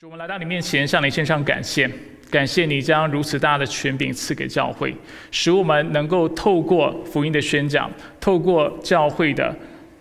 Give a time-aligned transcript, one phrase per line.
[0.00, 1.90] 主，我们来到你面前，向你献上感谢，
[2.30, 4.94] 感谢你将如此大的权柄赐给教会，
[5.32, 9.52] 使我们能够透过福音的宣讲，透过教会的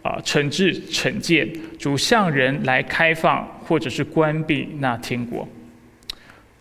[0.04, 5.50] 啊惩治惩戒，主向人来开放或者是关闭那天国。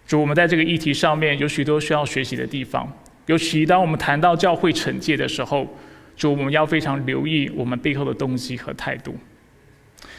[0.06, 2.90] 主，我们在这个议题上面有许多需要学习的地方，
[3.26, 5.68] 尤其当我们谈到教会惩戒的时候，
[6.16, 9.14] 主，我们要非常留意我们背后的动机和态度。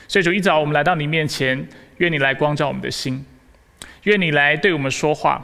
[0.08, 1.68] 所以，主一早我们来到你面前。
[1.98, 3.26] 愿你来光照我们的心，
[4.04, 5.44] 愿你来对我们说话。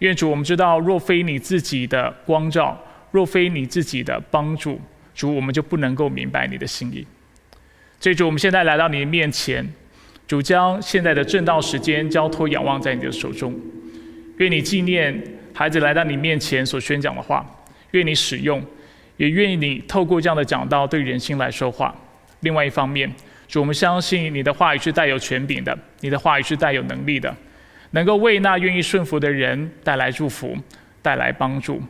[0.00, 2.76] 愿主，我们知道，若非你自己的光照，
[3.12, 4.80] 若非你自己的帮助，
[5.14, 7.06] 主，我们就不能够明白你的心意。
[8.00, 9.64] 所以主，我们现在来到你的面前，
[10.26, 13.54] 主将现在的正道时间交托仰望在你的手中。
[14.38, 15.22] 愿你纪念
[15.54, 17.48] 孩子来到你面前所宣讲的话，
[17.92, 18.60] 愿你使用，
[19.18, 21.94] 也愿意你透过这样的讲道对人心来说话。
[22.40, 23.08] 另外一方面。
[23.52, 27.36] 主，我们相信你的话语是带有权柄的，你的话语是带有能力的，
[27.90, 30.56] 能够为那愿意顺服的人带来祝福，
[31.02, 31.82] 带来帮助。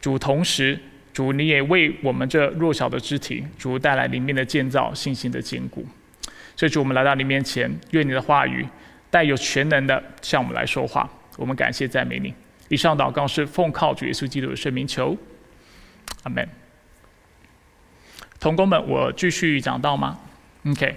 [0.00, 0.78] 主，同时，
[1.12, 5.84] 主你也为我们这弱小的肢体，主带来灵命的建造、信心的坚固。
[6.54, 8.64] 所以，主，我们来到你面前，愿你的话语
[9.10, 11.10] 带有全能的向我们来说话。
[11.36, 12.32] 我们感谢赞美你。
[12.68, 15.16] 以上祷告是奉靠主耶稣基督的圣名求，
[16.22, 16.48] 阿门。
[18.38, 20.20] 同工们，我继续讲到吗
[20.70, 20.94] ？OK，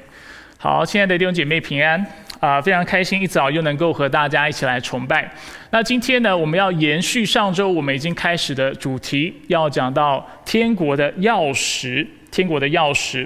[0.57, 2.05] 好，亲爱的弟兄姐妹平安
[2.39, 2.61] 啊！
[2.61, 5.31] 非常开心一早又能够和大家一起来崇拜。
[5.71, 12.05] 那今天呢，我们要延续上周我们已经开始的主题，要讲到天国的钥匙。
[12.29, 13.25] 天国的钥匙，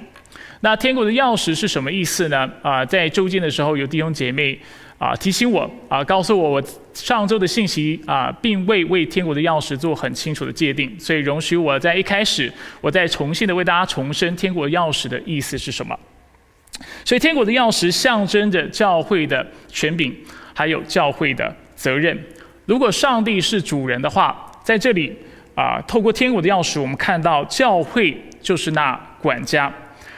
[0.60, 2.48] 那天国的钥匙是什么意思呢？
[2.62, 4.58] 啊，在周间的时候，有弟兄姐妹
[4.96, 6.62] 啊提醒我啊，告诉我我
[6.94, 15.98] 上周的信息啊，并未为天国的钥匙做很清楚的界定，所以容许我在一开始，我再重新的为大家重申天国钥匙的意思是什么。
[17.04, 20.14] 所以，天国的钥匙象征着教会的权柄，
[20.54, 22.18] 还有教会的责任。
[22.64, 25.12] 如果上帝是主人的话，在这里
[25.56, 29.72] 啊，透过天国的钥匙，我们看到教会就是那管家。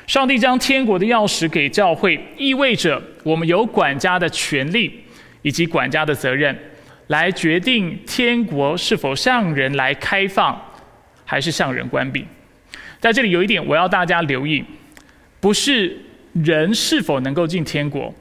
[0.06, 5.02] 上帝将天国的钥匙给教会，意味着我们有管家的权利
[5.41, 6.54] 以及管家的责任，
[7.06, 10.60] 来决定天国是否向人来开放，
[11.25, 12.26] 还是向人关闭。
[13.00, 14.62] 在这里有一点，我要大家留意，
[15.41, 15.98] 不是。
[16.34, 18.12] 人是否能够进天国？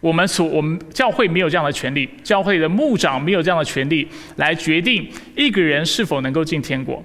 [0.00, 4.06] 我们所我们教会没有这样的权利，教会的牧长没有这样的权利
[4.36, 7.02] 来决定一个人是否能够进天国。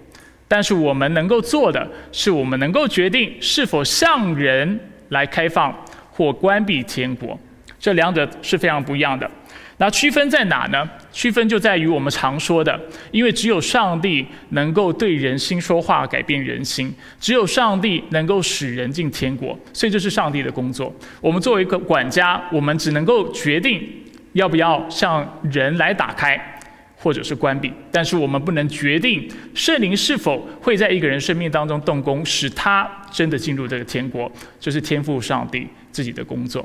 [0.50, 4.80] 但是我们能够做的是，我们能够决定是否向人
[5.10, 5.74] 来开放
[6.12, 7.40] 或关闭天国。
[7.80, 9.30] 这两者是非常不一样的。
[9.78, 10.90] 那区分在哪呢？
[11.12, 12.80] 区分就在于我们常说的，
[13.12, 16.88] 因为只有上帝能够对人心说话，改变人心；
[17.20, 20.94] 只有上帝能够使人进天国，所以这是上帝的工作。
[21.20, 23.82] 我们作为一个管家，我们只能够决定
[24.34, 26.40] 要不要向人来打开，
[26.96, 34.32] 或者是关闭，但是我们不能决定圣灵是否会在一个人生命当中动工，使他真的进入这个天国。
[34.60, 36.64] 这是天赋上帝自己的工作。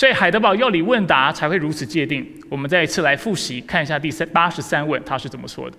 [0.00, 2.26] 所以海德堡要理问答才会如此界定。
[2.48, 5.76] 我们再一次来复习，看一下第三八十三问，他是怎么说的。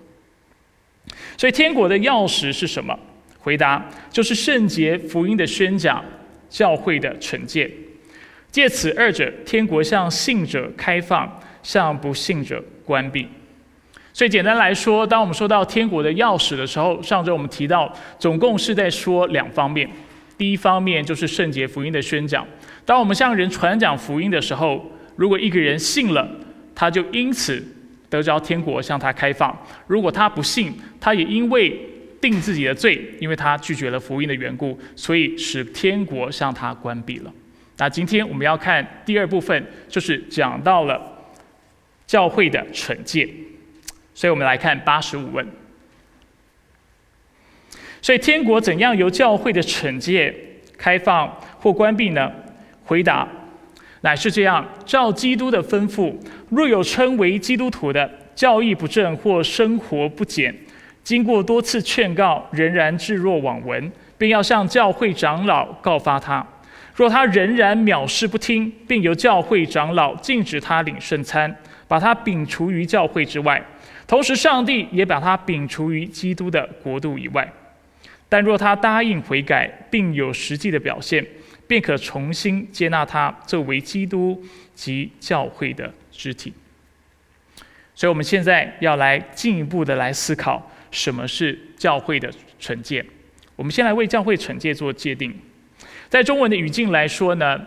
[1.35, 2.95] 所以天国的钥匙是什么？
[3.39, 6.05] 回答就是圣洁福音的宣讲，
[6.51, 7.67] 教会的惩戒。
[8.51, 13.27] 借此二者，天国向信者开放，向不信者关闭。
[14.13, 19.89] 所以简单来说，当我们说到天国的钥匙的时候，上周我们提到，总共是在说两方面。
[20.37, 22.45] 第一方面就是圣洁福音的宣讲。
[22.85, 26.29] 当我们向人传讲福音的时候，如果一个人信了，
[26.73, 27.63] 他就因此
[28.09, 29.51] 得着天国向他开放；
[29.87, 31.79] 如果他不信，他也因为
[32.19, 37.31] 定自己的罪，因为他拒绝了福音的缘故，所以使天国向他关闭了。
[37.77, 41.01] 那今天我们要看第二部分，就是讲到了
[42.05, 43.27] 教会的惩戒，
[44.13, 45.47] 所以我们来看八十五问。
[48.01, 50.35] 所以天国怎样由教会的惩戒
[50.77, 52.31] 开放或关闭呢？
[52.83, 53.27] 回答
[54.01, 56.15] 乃是这样：照基督的吩咐，
[56.49, 60.55] 若有称为基督徒的教义不正或生活不检，
[61.03, 66.45] 经过多次劝告，仍然置若罔闻，并要向教会长老告发他。
[66.95, 71.55] 若他仍然藐视不听，并由教会长老禁止他领圣餐，
[71.87, 73.63] 把他摒除于教会之外，
[74.07, 77.47] 同时上帝也把他摒除于基督的国度以外。
[78.27, 81.25] 但若他答应悔改，并有实际的表现，
[81.71, 84.43] 便可重新接纳他作为基督
[84.75, 86.51] 及教会的肢体。
[87.95, 92.29] 所以，我们现在要来进一步的来思考什么是教会的
[92.59, 93.05] 惩戒。
[93.55, 95.33] 我们先来为教会惩戒做界定。
[96.09, 97.57] 在中文的语境来说呢，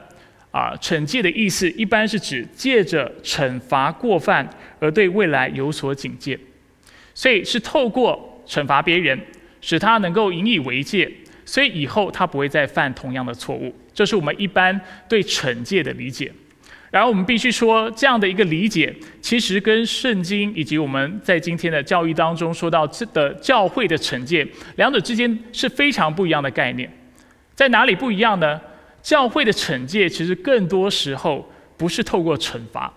[0.50, 4.46] 啊，惩戒的意思一般是指借着惩罚过犯
[4.80, 6.38] 而对未来有所警戒，
[7.14, 9.18] 所以是透过惩罚别人，
[9.62, 11.10] 使他能够引以为戒，
[11.44, 13.74] 所以以后他不会再犯同样的错误。
[13.92, 16.32] 这是我们一般对惩戒的理解。
[16.90, 24.46] 然后我们必须说，这样的一个理解，其实跟圣经以及我们在今天的教育当中说到的教会的惩戒，
[24.76, 26.88] 两者之间是非常不一样的概念。
[27.54, 28.60] 在哪里不一样呢？
[29.02, 32.92] 教会的惩戒其实更多时候不是透过惩罚，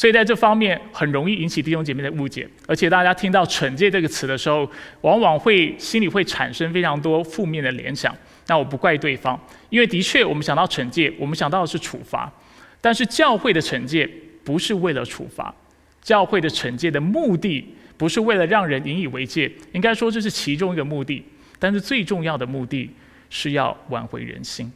[0.00, 2.48] 所以在这方面很容易引起弟兄姐妹的误解。
[2.66, 4.66] 而且大家听到惩戒这个词的时候，
[5.02, 8.16] 往往会心里会产生非常多负面的联想。
[8.46, 9.38] 那我不怪对方，
[9.68, 12.32] 因为的确我们想到惩戒，我们想到的是处罚。
[12.80, 14.08] 但是教会的惩戒
[14.42, 15.54] 不是为了处罚，
[16.00, 21.22] 教会的惩戒的目的不是为了让人引以为戒，应该说这是其中一个目的。
[21.58, 22.90] 但是最重要的目的
[23.28, 24.72] 是要挽回人心。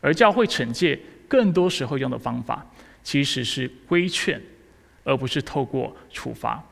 [0.00, 2.66] 而教会惩戒更多时候用的方法
[3.02, 4.40] 其实是规劝，
[5.04, 6.62] 而不是透过处罚，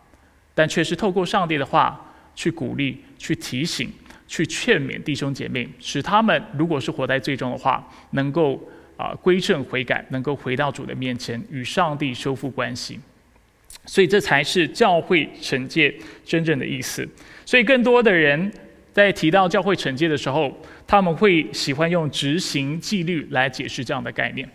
[0.54, 3.92] 但却是透过上帝的话去鼓励、去提醒、
[4.26, 8.60] 去劝勉弟兄姐妹，使他们如果是活在最终的话，能够。
[8.98, 12.98] 啊，归正悔改，能够回到主的面前，与上帝修复关系，
[13.86, 15.94] 所以这才是教会惩戒
[16.24, 17.08] 真正的意思。
[17.46, 18.52] 所以，更多的人
[18.92, 20.52] 在提到教会惩戒的时候，
[20.84, 24.48] 他们会喜欢用执行纪律来解释这样的概念。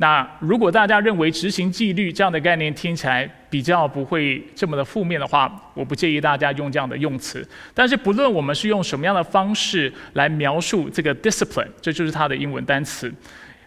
[0.00, 7.46] 那如果大家认为执行纪律这样的概念听起来比较不会这么的负面的话，我不介意大家用这样的用词。
[7.74, 13.12] 但是，不论我们是用什么样的方式来描述这个 discipline，这就是它的英文单词。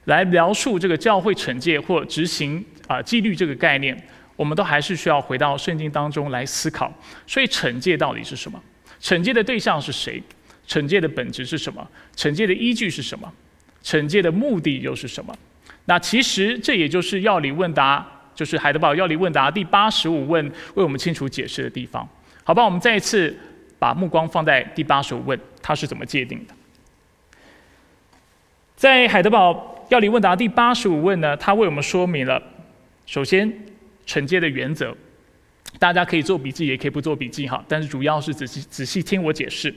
[0.06, 3.95] 来描述这个教会惩戒或执行啊纪律这个概念，
[4.36, 6.91] 我们都还是需要回到圣经当中来思考。
[7.27, 8.59] 所以惩戒到底是什么？
[9.00, 10.19] 惩戒的对象是谁？
[10.68, 11.88] 惩戒的本质是什么？
[12.15, 13.31] 惩戒的依据是什么？
[13.83, 15.31] 惩戒的目的又是什么？
[15.85, 20.45] 那其实这也就是要理问答，就是海德堡要理问答第八十五问
[20.75, 22.07] 为我们清楚解释的地方。
[22.44, 23.35] 好吧，我们再一次
[23.80, 26.53] 把目光放在第八十五问，它是怎么界定的？
[28.75, 29.71] 在海德堡。
[29.89, 32.41] 要理问答第八十五问呢，它为我们说明了，
[33.06, 33.51] 首先
[34.07, 34.95] 惩戒的原则，
[35.77, 37.63] 大家可以做笔记，也可以不做笔记哈。
[37.68, 39.71] 但是主要是仔细仔细听我解释，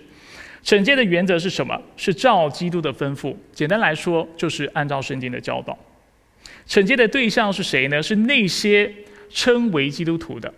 [0.62, 1.78] 惩戒的原则是什么？
[1.96, 3.36] 是照基督的吩咐。
[3.52, 5.76] 简单来说，就是按照圣经的教导。
[6.68, 8.02] 惩戒的对象是谁呢？
[8.02, 8.92] 是那些
[9.30, 10.52] 称为基督徒的。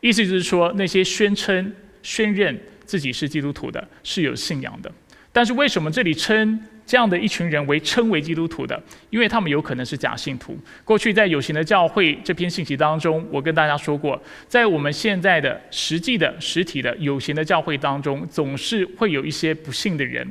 [0.00, 4.90] 意思就是说，那些宣称、宣认自己是基督徒的，是有信仰的。
[5.32, 6.60] 但是为什么这里称？
[6.86, 8.80] 这样的一群人为称为基督徒的，
[9.10, 10.56] 因为他们有可能是假信徒。
[10.84, 20.24] 过去在有形的教会这篇信息当中，我跟大家说过，在我们现在的实际的实体的有形的教会当中，总是会有一些不幸的人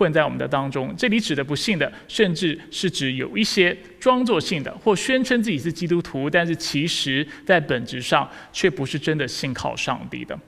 [0.00, 0.94] 混在我们的当中。
[0.96, 10.38] 这里指的不幸的，甚至是指有一些装作信的，或宣称自己是基督徒，但是其实在本质上却不是真的信靠上帝的。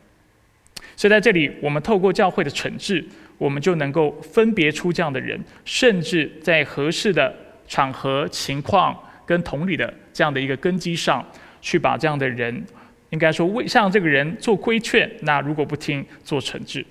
[0.96, 3.04] 所以在这里，我们透过教会的惩治。
[3.38, 7.34] 我们就能够分别出这样的人，甚至在合适的
[7.66, 8.96] 场合、情况
[9.26, 11.26] 跟同理的这样的一个根基上，
[11.60, 12.64] 去把这样的人，
[13.10, 15.10] 应该说为向这个人做规劝。
[15.22, 16.86] 那如果不听，做惩治。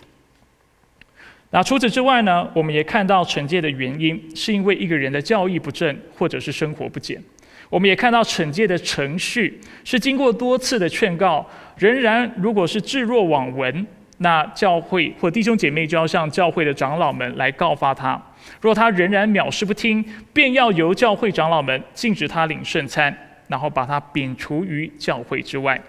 [1.51, 2.49] 那除此之外呢？
[2.53, 7.21] 我们也看到惩戒的原因，是因为一个人的教义不正，或者是生活不检。
[7.69, 11.45] 我们也看到惩戒的程序，是经过多次的劝告，
[11.77, 13.85] 仍然如果是置若罔闻。
[14.19, 18.21] 那教会或弟兄姐妹就要向教会的长老们来告发他，
[18.61, 23.11] 若他仍然藐视不听，便要由教会长老们禁止他领圣餐，
[23.47, 25.81] 然后把他贬除于教会之外。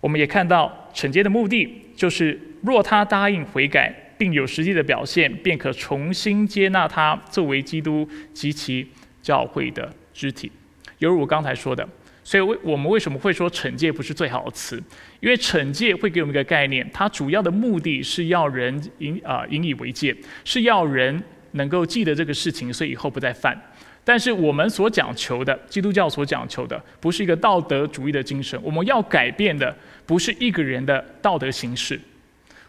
[0.00, 8.86] 我们也看到惩戒的目的，就是若他答应悔改，并有实际的表现，便可重新接纳他作为基督及其
[9.22, 10.50] 教会的肢体。
[10.98, 11.88] 犹如我刚才说的。
[12.24, 14.76] 所以，为我们为什么会说惩戒不是最好的词？
[15.20, 21.22] 因为惩戒会给我们一个概念，它主要的目的是要人引啊引以为戒，是要人
[21.52, 23.58] 能够记得这个事情，所以以后不再犯。
[24.04, 28.60] 但是我们所讲求的，基督教所讲求的，不是一个道德主义的精神。
[28.62, 31.98] 我们要改变的不是一个人的道德形式，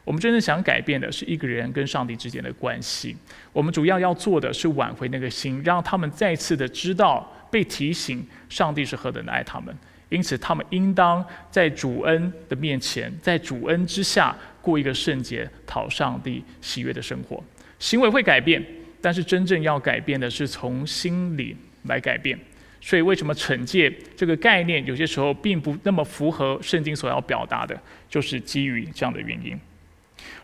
[0.03, 3.15] 我们真正想改变的是一个人跟上帝之间的关系。
[3.53, 7.36] 我们主要要做的是挽回那个心，让他们再次的知道。
[7.51, 9.75] 被提醒，上帝是何等的爱他们，
[10.10, 17.44] 因此他们应当在主恩的面前，在主恩之下过一个圣洁、讨上帝喜悦的生活。
[17.79, 18.63] 行为会改变，
[19.01, 22.38] 但是真正要改变的是从心里来改变。
[22.79, 27.75] 所以，为什么惩戒这个概念有些时候并不那么符合圣经所要表达的，
[28.08, 29.60] 就是基于这样的原因。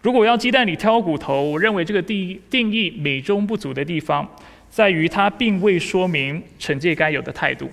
[0.01, 4.30] 如果要鸡蛋里挑骨头，我认为这个定定义美中不足的地方。
[4.70, 7.72] 在于它并未说明惩戒该有的态度。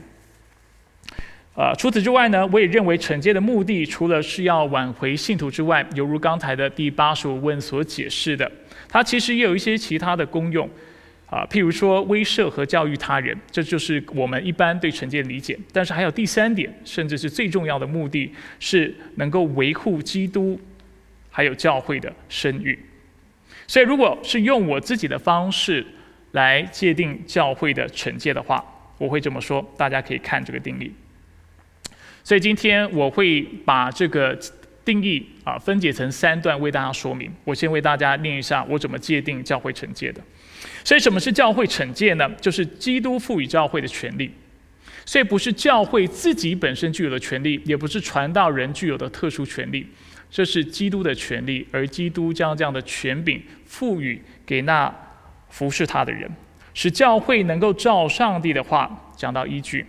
[1.54, 8.50] 呃，除此之外呢，我也认为惩戒的目的，除了是要挽回信徒之外，犹如刚才的第八十五问所解释的，
[8.88, 10.68] 它其实也有一些其他的功用。
[11.26, 15.58] 啊，譬如说威慑和教育他人，这就是我们一般对惩戒的理解。
[15.72, 20.60] 但是还有第三点，甚至是最重要的目的，是能够维护基督
[21.32, 22.78] 还有教会的声誉。
[23.66, 25.84] 所以，如果是用我自己的方式
[26.32, 28.64] 来界定教会的惩戒的话，
[28.98, 30.92] 我会这么说，大家可以看这个定义。
[32.22, 34.38] 所以今天我会把这个
[34.84, 37.32] 定义啊分解成三段为大家说明。
[37.44, 40.20] 我先为大家念一下我怎么界定教会惩戒的。
[40.84, 42.30] 所以，什么是教会惩戒呢？
[42.40, 44.30] 就是基督赋予教会的权利。
[45.04, 49.86] 所以，不是教会自己本身具有的权利，也不是传道人具有的特殊权利，
[50.32, 54.92] 这是基督的权利，而基督将这样的权柄赋予给那
[55.50, 56.26] 服侍他的人，
[56.72, 59.84] 使教会能够照上帝的话讲到依据，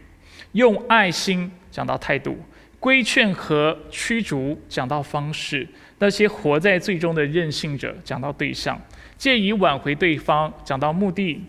[0.52, 2.38] 用爱心讲到态度，
[2.78, 5.66] 规劝和驱逐讲到方式，
[6.00, 8.78] 那些活在最终的任性者讲到对象。
[9.18, 11.42] 借以挽回对方，讲到目的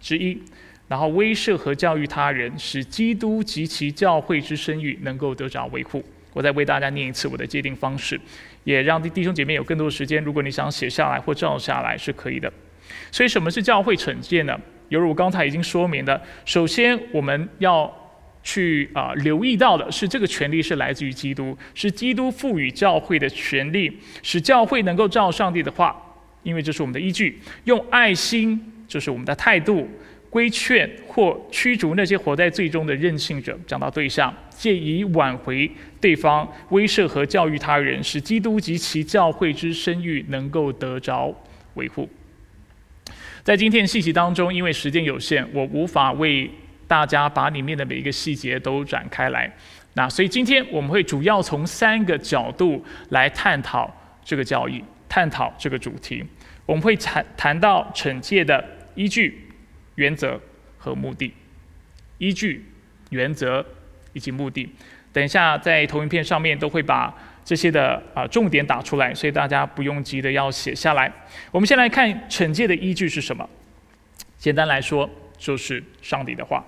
[0.00, 0.36] 之一，
[0.88, 6.04] 然后威慑和教育他人，使基督及其教会之声誉能够得着维护。
[6.32, 8.20] 我再为大家念一次我的界定方式，
[8.64, 10.22] 也让弟兄姐妹有更多的时间。
[10.22, 12.52] 如果你想写下来或照下来是可以的。
[13.12, 14.58] 所以什么是教会惩戒呢？
[14.88, 17.92] 犹如我刚才已经说明的，首先我们要
[18.42, 25.96] 去啊留意到的是，这个权利是来自于基督，是基督赋予教会的权利，使教会能够照上帝的话。
[26.42, 28.58] 因为这是我们的依据，用爱心
[28.88, 29.86] 就是我们的态度，
[30.30, 33.58] 规劝或驱逐那些活在最终的任性者。
[33.66, 35.70] 讲到对象，借以挽回
[36.00, 41.34] 对方，威慑和教育他人，使基督及其教会之声誉能够得着
[41.74, 42.08] 维护。
[43.42, 46.50] 在今天信息当中，因为时间有限，我无法为
[46.86, 49.52] 大家把里面的每一个细节都展开来。
[49.94, 53.92] 那所以今天我们会主要从三个角度来探讨
[54.24, 54.82] 这个教义。
[55.12, 56.24] 探讨这个主题，
[56.64, 59.36] 我们会谈谈到惩戒的依据、
[60.00, 60.40] 原则
[60.78, 61.30] 和目的。
[62.16, 62.64] 依据、
[63.10, 63.64] 原则
[64.14, 64.66] 以及目的，
[65.12, 67.14] 等一下在投影片上面都会把
[67.44, 71.12] 这些的啊重点打出来，所以大家不用急的要写下来。
[71.50, 73.46] 我们先来看惩戒的依据是什么？
[74.38, 76.64] 简单来说，就是上帝的话。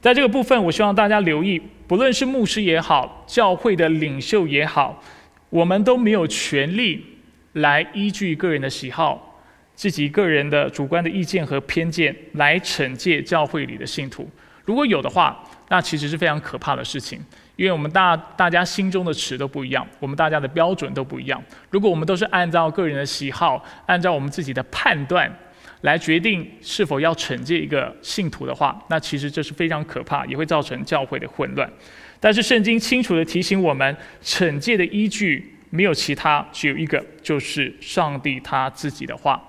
[0.00, 5.04] 在这个部分，我希望大家留意，不论是牧师也好，教会的领袖也好。
[5.50, 7.04] 我们都没有权利
[7.52, 9.31] 来依据个人的喜好、
[9.74, 14.28] 自己个人的主观的意见和偏见来惩戒教会里的信徒。
[14.64, 17.18] 如果有的话，那其实是非常可怕的事情，
[17.56, 21.42] 因为我们大大家心中的尺都不一样，我们大家的标准都不一样。
[21.70, 25.28] 如果我们都是按照个人的喜好、按照我们自己的判断
[25.80, 31.68] 来决定是否要惩戒一个信徒的话，那其实这是非常可怕，也会造成教会的混乱。
[32.20, 39.42] 但是圣经清楚地提醒我们，惩戒的依据没有其他，只有一个，就是上帝他自己的话，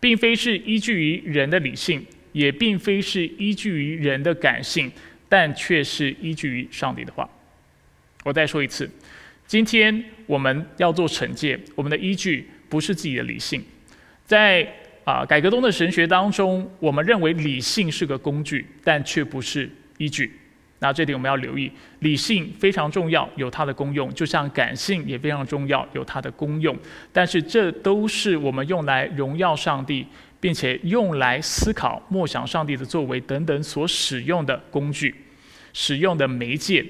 [0.00, 4.90] 并非是依据于人的理性，也并非是依据于人的感性，
[5.28, 7.28] 但却是依据于上帝的话。
[8.24, 8.90] 我再说一次，
[9.46, 13.62] 今天我们要做惩戒，我们的依据不是自己的理性，
[14.24, 14.66] 在
[15.04, 20.32] 啊改革中的神学当中，我们认为理性是个工具，但却不是依据。
[20.82, 26.74] 那这点我们要留意，理性非常重要，有它的功用；就像感性也非常重要，有它的功用。
[27.12, 30.06] 但是这都是我们用来荣耀上帝，
[30.40, 35.14] 并且用来思考、默想上帝的作为等等所使用的工具、
[35.74, 36.82] 使用的媒介。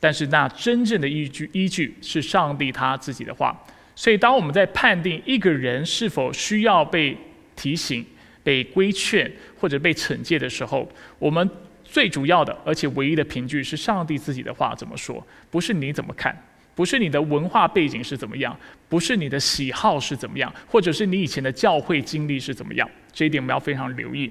[0.00, 3.56] 但是那真正的依据，依据是上帝他自己的话。
[3.94, 7.16] 所以当我们在判定一个人是否需要被
[7.54, 8.04] 提醒、
[8.42, 11.48] 被规劝或者被惩戒的时候，我们。
[11.96, 16.36] 最主要的，而且唯一的凭据是上帝自己的话怎么说，不是你怎么看，
[16.74, 18.54] 不是你的文化背景是怎么样，
[18.86, 24.30] 不是你的喜好是怎么样，或者是你以前的教会经历是怎么样，这一点我们要非常留意。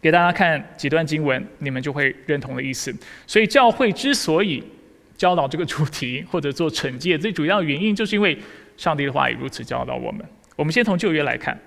[0.00, 2.90] 给大家看几段经文，你们就会认同的意思。
[3.26, 4.64] 所以教会之所以
[5.18, 8.38] 教导这个主题或者做惩戒，最主要原因就是因为
[8.78, 10.24] 上帝的话也如此教导我们。
[10.56, 11.60] 我们先从旧约来看。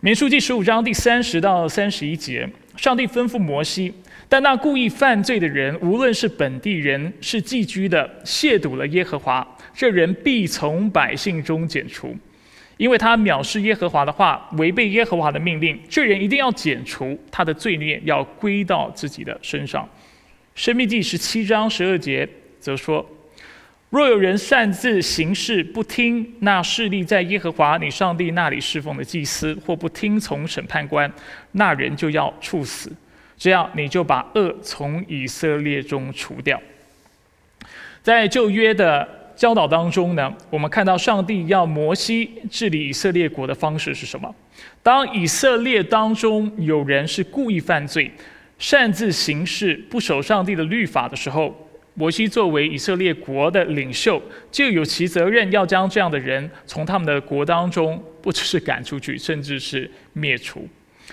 [0.00, 3.92] 民数记十五章第三十到三十一节，上帝吩咐摩西：
[4.28, 12.16] 但那故意犯罪的人，无论是本地人是寄居的，亵渎了耶和华，这人必从百姓中剪除，
[12.76, 19.88] 因为他藐视耶和华的话，违背耶和华的命令，这人一定要剪除，他的罪孽要归到自己的身上。
[20.54, 22.28] 生命第十七章十二节
[22.58, 23.04] 则说。
[23.94, 31.08] 若有人擅自行事，不听那势力在耶和华你上帝那里侍奉的祭司，或不听从审判官，
[31.52, 32.90] 那人就要处死。
[33.38, 36.60] 这样，你就把恶从以色列中除掉。
[38.02, 44.34] 在旧约的教导当中呢，我们看到上帝要摩西治理以色列国的方式是什么？
[44.82, 48.10] 当以色列当中有人是故意犯罪、
[48.58, 51.63] 擅自行事、不守上帝的律法的时候，
[51.94, 54.20] 摩西作为以色列国的领袖，
[54.50, 60.68] 就有其责任要将这样的人从他们的国当中，不只是赶出去，甚至是灭除。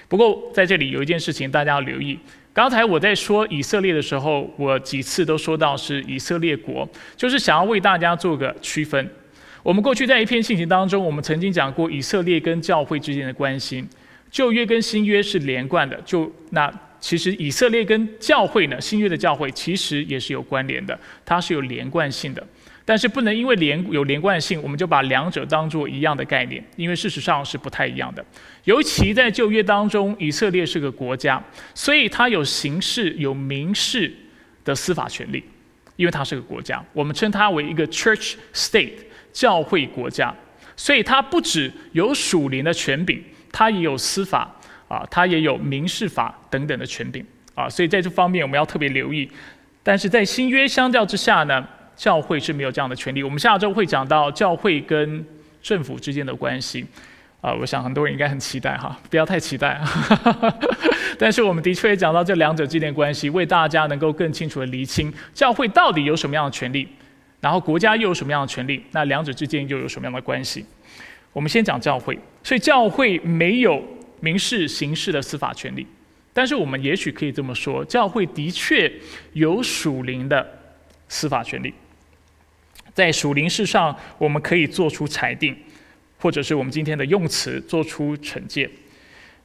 [0.07, 2.17] 不过在这里有一件事情大家要留意。
[2.53, 9.09] 刚才我在说以色列的时候，我几次都说到是以色列国，就是想要为大家做个区分。
[9.63, 13.85] 我们过去在一篇信息当中，我们曾经讲过以色列跟教会之间的关系，
[14.29, 16.01] 旧约跟新约是连贯的。
[16.03, 16.69] 就那
[17.01, 22.47] 其实以色列跟教会呢，新约的教会其实也是有关联的，它是有连贯性的。
[22.83, 28.25] 但是不能因为连有连贯性，我们就把两者当做一样的概念，因为事实上是不太一样的。
[28.63, 31.41] 尤其在旧约当中，以色列是个国家，
[31.73, 34.11] 所以它有刑事、有民事
[34.65, 35.43] 的司法权利，
[35.95, 38.97] 因为它是个国家，我们称它为一个 church state
[39.31, 40.35] 教会国家，
[40.75, 44.59] 所以它不只有属灵的权柄，它也有司法
[44.91, 49.29] 啊，它也有民事法等等的权柄啊，所以在这方面我们要特别留意。
[49.81, 51.65] 但是在新约相较之下呢？
[51.93, 53.21] 教会是没有这样的权利。
[53.21, 55.23] 我们下周会讲到教会跟
[55.61, 56.83] 政府之间的关系，
[57.41, 59.79] 啊，我想很多人应该很期待哈，不要太期待。
[61.19, 66.87] 但是我们的确也讲到这两者之间的关系，为大家能够更清楚的厘清教会到底有什么样的权利，
[67.39, 70.65] 然后国家又有什么样的权利，那两者之间又有什么样的关系？
[71.33, 73.83] 我们先讲教会，所以教会没有
[74.21, 75.85] 民事、刑事的司法权利，
[76.31, 78.89] 但是我们也许可以这么说，教会的确
[79.33, 80.59] 有属灵的
[81.09, 81.73] 司法权利。
[82.93, 85.55] 在属灵事上，我们可以做出裁定，
[86.19, 88.69] 或者是我们今天的用词做出惩戒。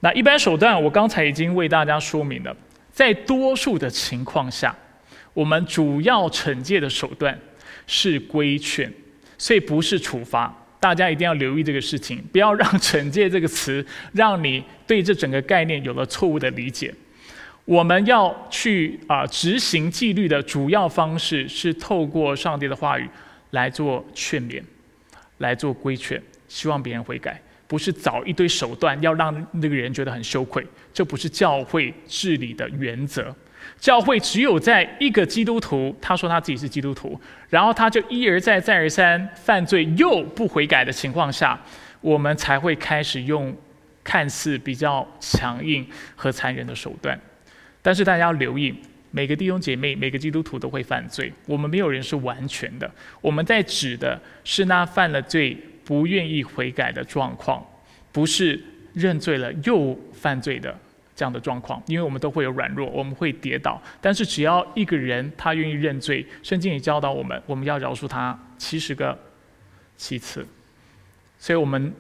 [0.01, 2.55] 那一般手段，我刚才已经为大家说明了。
[2.93, 4.77] 在多数的情况下，
[5.33, 7.39] 我们主要惩戒的手段
[7.87, 8.93] 是规劝，
[9.39, 10.66] 所以不是处罚。
[10.81, 16.95] 大家一定要留意这个事情，不要让“惩戒”这个词让你对这整个概念有了错误的理解。
[17.65, 23.09] 我们要去啊执行纪律的主要方式是透过上帝的话语。
[23.51, 24.61] 来做劝勉，
[25.39, 30.67] 来做规劝，希望别人悔改，不是找一堆手段要让那个人觉得很羞愧。
[30.93, 33.35] 这不是教会治理的原则。
[33.79, 41.61] 教会只有在一个基督徒他说他自己是基督徒，然后他就一而再再而三犯罪又不悔改的情况下，
[42.01, 43.55] 我们才会开始用
[44.03, 47.19] 看似比较强硬和残忍的手段。
[47.83, 48.75] 但是大家要留意。
[49.13, 51.33] 每个弟兄姐妹，每个基督徒都会犯罪。
[51.47, 52.91] 我们没有人是完全的。
[53.23, 57.65] 我们在指的是那犯了罪不愿意悔改的状况，
[58.13, 60.77] 不是认罪了又犯罪的
[61.17, 61.83] 这样的状况。
[61.89, 63.83] 因为我们都会有软弱，我们会跌倒。
[64.01, 69.19] 但是只要一个人他愿意认罪，圣经也教导我们，我们要饶恕他七十个
[69.97, 70.47] 七次。
[71.39, 71.93] 所以我们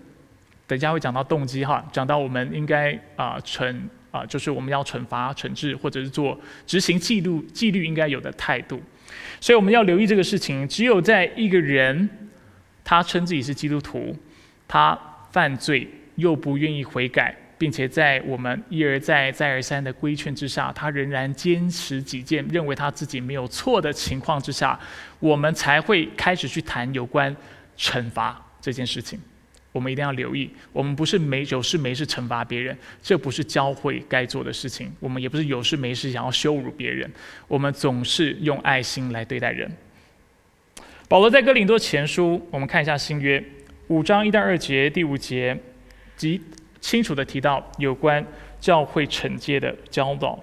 [0.68, 3.74] 等一下会讲到动机哈，讲到我们应该啊惩。
[4.12, 8.81] 啊，就是我们要惩罚、惩治，或者是做执行纪律、纪律应该有的态度。
[9.40, 10.66] 所以我们要留意这个事情。
[10.66, 12.09] 只有在一个人
[12.83, 14.16] 他称自己是基督徒，
[14.66, 14.98] 他
[15.33, 24.79] 犯罪又不愿意悔改，并且在我们一而再、再而三的规劝之下，他仍然坚持己见，认为他自己没有错的情况之下，
[25.21, 27.35] 我们才会开始去谈有关
[27.79, 29.19] 惩罚这件事情。
[29.73, 34.90] 我们一定要留意，我们不是没有事没事惩罚别人，这不是教会该做的事情。
[34.99, 37.11] 我们也不是有事没事想要羞辱别人，
[37.47, 39.71] 我们总是用爱心来对待人。
[41.09, 43.42] 保罗在哥林多前书，我们看一下新约
[43.88, 45.55] 五章一到二节第五节，
[46.16, 46.40] 及
[46.80, 48.24] 清楚的提到有关
[48.60, 50.38] 教会惩戒的教导，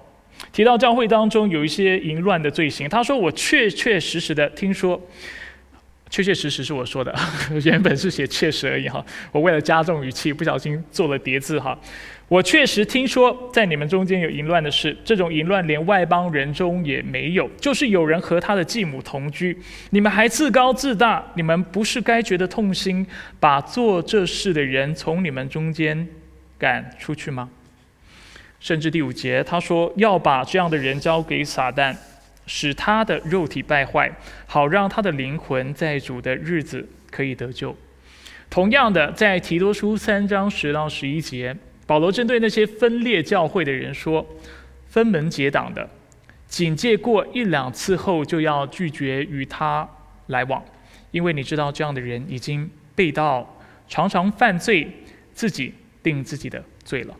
[0.51, 2.87] 提到教会当中有一些淫乱的罪行。
[2.87, 5.01] 他说：“我确确实实的听说。”
[6.09, 7.11] 确确实实是我说的，
[7.65, 9.03] 原本是写确实而已哈。
[9.31, 11.75] 我为了加重语气，不小心做了叠字哈。
[12.27, 19.57] 我确实听说在你们中间有淫乱的事，这种淫乱连外邦人中也没有，就是有人和他的继母同居。
[19.89, 23.03] 你们还自高自大，你们不是该觉得痛心，
[23.39, 26.07] 把做这事的人从你们中间
[26.57, 27.49] 赶出去吗？
[28.59, 31.95] 甚至第五节他说要把这样的人交给撒旦。
[32.45, 34.11] 使他的肉体败坏，
[34.45, 37.73] 好让他的灵魂在主的日子可以得救。
[38.49, 41.55] 同样的，在提多书三章十到十一节，
[41.87, 44.27] 保罗针对那些分裂教会的人说：
[44.89, 45.89] 分门结党的，
[46.45, 49.87] 警戒过一两次后，就要拒绝与他
[50.27, 50.61] 来往。
[51.11, 54.85] 因为你知道这样的人已经被到常常犯罪，
[55.33, 57.15] 自己定自己的罪了。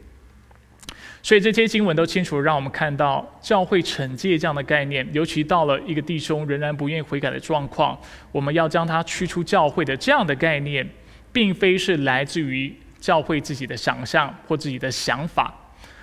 [1.22, 7.98] 所以这些经文都清楚让我们看到教会惩戒这样的概念，尤其到了一个弟兄仍然不愿意悔改的状况，
[8.34, 10.86] 我们要将他驱出教会的这样的概念，
[11.32, 15.54] 并非是来自于教会自己的想象或自己的想法，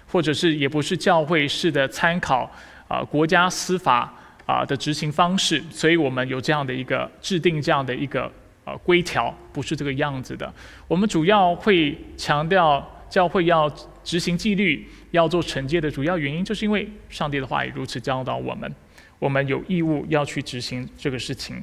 [0.07, 2.51] 或者是也不是教会式的参考
[2.89, 4.11] 啊国家司法
[4.47, 8.33] 啊的执行方式，所以我们有这样的一个制定这样的一个
[8.65, 10.53] 呃规条，不是这个样子的。
[10.89, 13.71] 我们主要会强调教会要
[14.05, 14.89] 执行纪律。
[15.13, 18.73] 要做惩戒的主要原因，就是因为上帝的话也如此教导我们，
[19.19, 21.61] 我们有义务要去执行这个事情。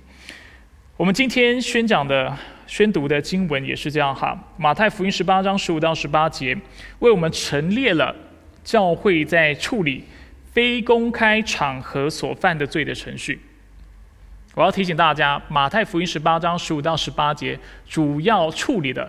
[0.98, 6.54] 我们今天宣讲的、宣读的经文也是这样哈，马太福音十八章十五到十八节，
[7.00, 8.14] 为我们陈列了
[8.66, 10.04] 教会在处理
[10.52, 13.40] 非公开场合所犯的罪的程序。
[14.58, 19.08] 我要提醒大家，马太福音十八章十五到十八节主要处理的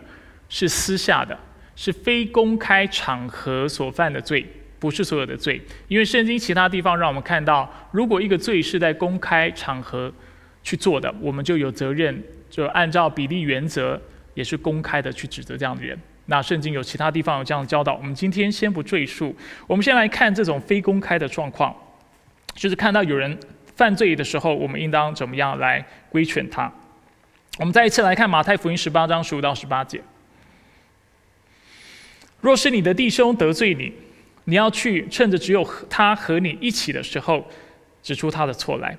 [0.50, 1.34] 是私下的。
[1.74, 4.44] 是非公开场合所犯的罪，
[4.80, 5.62] 不是所有的罪。
[5.86, 10.12] 因为圣经其他地方让我们看到，如果一个罪是在公开场合
[10.64, 13.98] 去做的，我们就有责任，就按照比例原则，
[14.34, 15.96] 也是公开的去指责这样的人。
[16.26, 19.34] 那圣经有其他地方有这样的教导，我们今天先不赘述。
[19.68, 21.72] 我们先来看这种非公开的状况，
[22.54, 23.38] 就是看到有人
[23.78, 26.70] 犯罪的时候，我们应当怎么样来规劝他。
[27.60, 30.02] 我们再一次来看马太福音十八章十五到十八节。
[32.40, 33.92] 若是你的弟兄得罪你，
[34.46, 37.46] 你要去趁着只有他和你一起的时候，
[38.02, 38.98] 指出他的错来。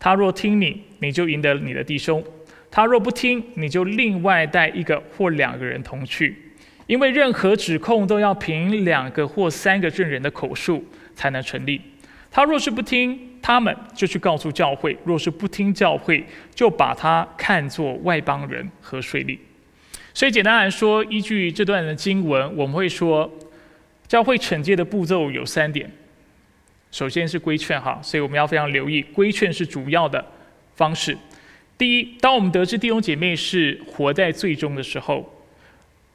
[0.00, 2.20] 他若听你，你就赢得你的弟兄；
[2.68, 6.36] 他若不听，你就另外带一个或两个人同去。
[6.88, 11.80] 因为任何指控都要凭两个或三个证人的口述才能成立。
[12.30, 19.36] 他若是不听，他们就去告诉教会；若是不听教会，就把他看作外邦人和税吏。
[20.14, 23.30] 所以简单来说，依据这段的经文，我们会说，
[24.06, 25.90] 教会惩戒的步骤有三点。
[26.90, 30.24] 首先是规劝哈，所以我们要非常留意，规劝是主要的
[30.74, 31.16] 方式。
[31.78, 35.28] 第一，当我们得知弟兄姐妹是活在罪中的时候，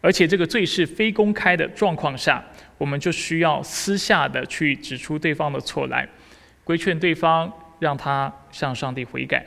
[0.02, 2.44] 而且这个罪是非公开的状况下，
[2.78, 6.08] 我们就需要私下的去指出对方的错来，
[6.64, 9.46] 规劝对方，让他向上帝悔改。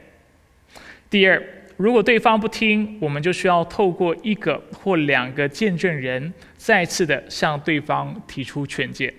[1.11, 1.43] 第二。
[1.79, 9.15] 如果对方不听，我们就需要透过一个或两个见证人，再次的向对方提出劝诫。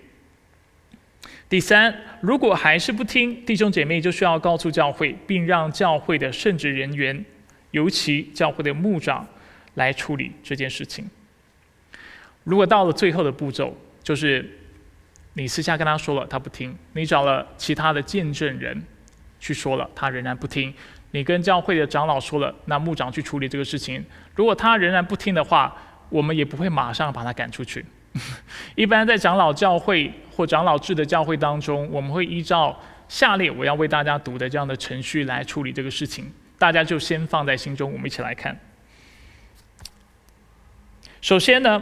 [1.48, 7.24] 第三，如果还是不听，弟兄姐妹就需要告诉教会，并让教会的圣职人员，
[7.72, 9.26] 尤其教会的牧长，
[9.76, 11.10] 来处理这件事情。
[12.44, 14.58] 如果到了最后的步骤，就是
[15.34, 18.84] 你私下跟他说了，他不听；你找了其他的见证人
[19.40, 20.74] 去说了，他仍然不听。
[21.12, 24.06] 你跟教会的长老说了，那牧长去处理这个事情。
[24.36, 25.76] 如果他仍然不听的话，
[26.10, 27.84] 我们也不会马上把他赶出去。
[28.76, 36.32] 一般在长老教会或长老制的教会当中，我们会依照下列我要为大家读的这样的程序来处理这个事情。
[36.58, 38.60] 大家就先放在心中，我们一起来看。
[41.22, 41.82] 首先呢，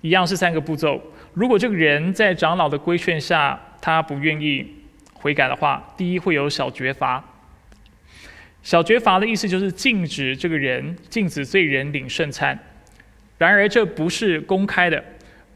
[0.00, 1.02] 一样是三个步骤。
[1.38, 4.74] 如果这个人在长老的规劝下，他不愿意
[5.12, 7.24] 悔改的话，第一会有小绝罚。
[8.60, 12.58] 小绝罚的意思就是禁止这个人禁止罪人领圣餐。
[13.38, 15.04] 然而这不是公开的，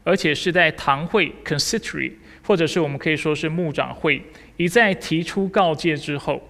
[0.05, 2.13] 而且是在堂会 （consistory）
[2.47, 4.23] 或者是我们可以说是牧长会
[4.55, 6.41] 一再提出告诫之后，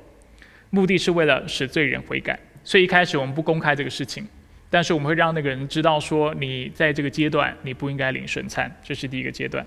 [0.69, 2.39] 目的是为了使罪人悔改。
[2.63, 4.27] 所以一开始我们不公开这个事情，
[4.73, 9.63] 但是我们会让那个人知道说，你在这个阶段你不应该领圣餐，这是第一个阶段。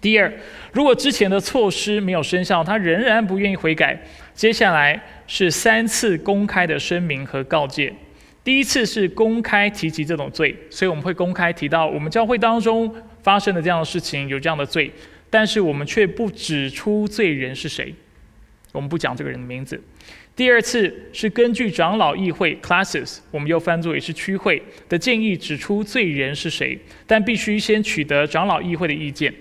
[0.00, 0.32] 第二，
[0.72, 3.96] 如果之前的措施没有生效，他仍然不愿意悔改，
[4.34, 7.94] 接下来是三次公开的声明和告诫。
[8.42, 12.92] 第一次是公开提及这种罪，所以我们会公开提到我们教会当中
[13.22, 14.90] 发生的这样的事情，有这样的罪，
[15.30, 17.94] 但是我们却不指出罪人是谁，
[18.72, 19.80] 我们不讲这个人的名字。
[20.36, 29.32] 第二次是根据长老议会 （classes），我们又翻作也是区会的建议，指出罪人是谁，但必须先取得长老议会的意见。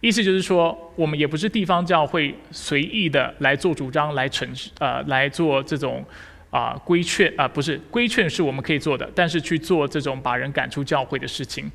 [0.00, 6.02] 意思就是说，我们也不是地方教会随意的来做主张、来惩呃来做这种
[6.50, 11.70] 啊规劝啊，不是规劝是我们可以做的，但是去做这种把人赶出教会的事情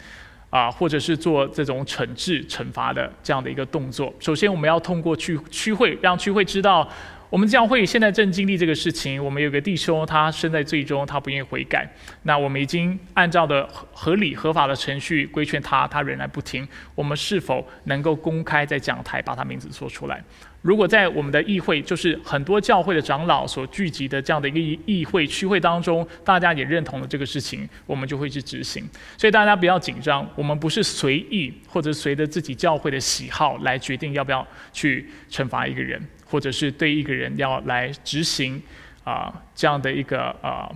[0.50, 4.12] 啊，或者是做这种惩治、惩罚的这样的一个动作。
[4.20, 6.90] 首先，我们要通过去区会，让区会知道
[7.34, 11.92] 我们教会现在正经历这个事情，我们有个弟兄，他身在最终，他不愿意悔改。
[12.22, 16.68] 那我们已经按照的合理合法的程序规劝他，他仍然不听。
[16.94, 20.24] 我们是否能够公开在讲台把他名字说出来？
[20.62, 28.88] 如果在我们的议会，就是很多教会的长老所聚集的这样的一个议会区会当中，大家也认同了这个事情，我们就会去执行。
[29.18, 36.00] 所以大家不要紧张，我们不是随意或者随着自己教会的喜好来决定要不要去惩罚一个人。
[36.34, 38.60] 或者是对一个人要来执行
[39.04, 40.68] 啊这样的一个啊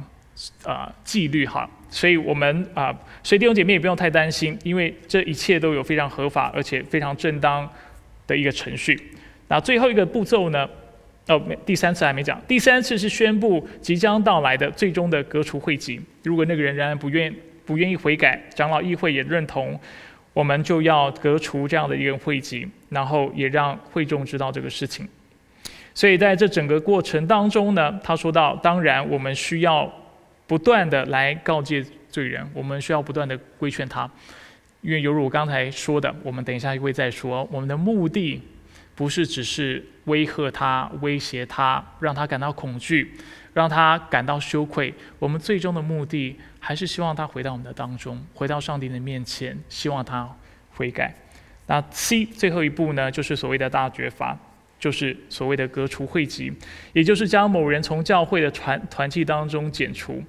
[0.63, 7.67] 啊纪律哈，所以我们啊，所以弟兄姐妹也不用太担心，因为这一切都有非常合法而且非常正当
[8.27, 8.95] 的一个程序。
[9.47, 10.69] 那最后一个步骤呢？
[11.27, 15.99] 哦，第三次还没讲，第三次是宣布即将到来的最终的革除会籍。
[16.21, 17.33] 如果那个人仍然不愿
[17.65, 19.79] 不愿意悔改，长老议会也认同，
[20.33, 25.07] 我们就要革除这样的一个会籍，然后也让会众知道这个事情。
[25.97, 29.91] 所以在这整个过程当中呢，他说到，当然我们需要
[30.45, 34.07] 不断的来告诫罪人，我们需要不断的规劝他，
[34.81, 38.39] 因为犹如我刚才说的，我们等一下会再说，我们的目的
[38.93, 43.15] 不是只是威吓他、威胁他，让他感到恐惧，
[43.55, 50.29] 让他感到羞愧，我们最终的目的还是希望他回到我们的当中，回到上帝的面前，希望他
[50.75, 51.15] 悔改。
[51.65, 54.37] 那 C 最后一步呢，就是所谓的大绝罚。
[54.79, 56.51] 就是所谓的革除会籍，
[56.93, 60.23] 也就是将某人从教会的团团契当中剪除。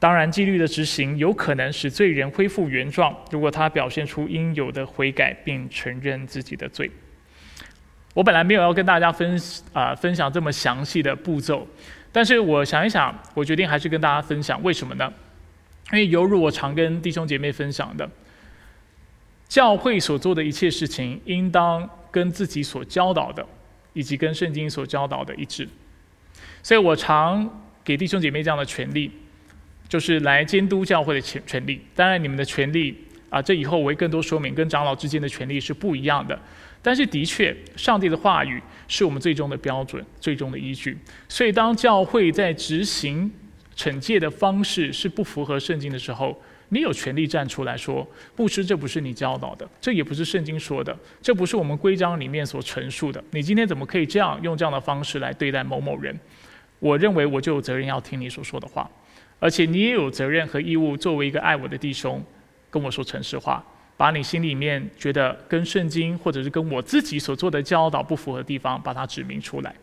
[0.00, 6.88] 当然，纪律的执行有可能使罪人恢复原状，如果他表现出应有的悔改并承认自己的罪。
[8.14, 9.40] 我本来没有要跟大家分
[9.72, 11.66] 啊分享这么详细的步骤，
[12.12, 14.62] 但是我想一想，我决定还是跟大家分享。
[14.62, 15.12] 为什么呢？
[15.90, 18.08] 因为犹如我常跟弟兄姐妹分享的，
[19.48, 23.44] 教会所做的一切事情，应当跟自己所教导的。
[23.98, 25.68] 以及跟圣经所教导的一致，
[26.62, 29.10] 所以我常给弟兄姐妹这样的权利，
[29.88, 31.80] 就是来监督教会的权权利。
[31.96, 32.96] 当然，你们的权利
[33.28, 36.38] 啊，这以后我会更多说明，跟长老之间的权利是不一样的。
[36.80, 40.96] 但是，的确，上帝的话语是我们最终的标准、最终的依据。
[41.28, 43.28] 所以，当教会在执行
[43.74, 53.22] 惩戒的方式是不符合圣经的时候，你有权利站出来说，牧师，这不是你教导的，这也不是圣经说的，这不是我们规章里面所陈述的。
[53.30, 56.18] 你今天怎么可以这样用这样的方式来对待某某人？
[56.78, 58.88] 我认为我就有责任要听你所说的话，
[59.40, 62.22] 而且你也有责任和义务，作为一个爱我的弟兄，
[62.70, 63.64] 跟我说诚实话，
[63.96, 69.74] 把你心里面觉得跟圣经或者是跟我自己所做的教导不符合的地方，把它指明出来。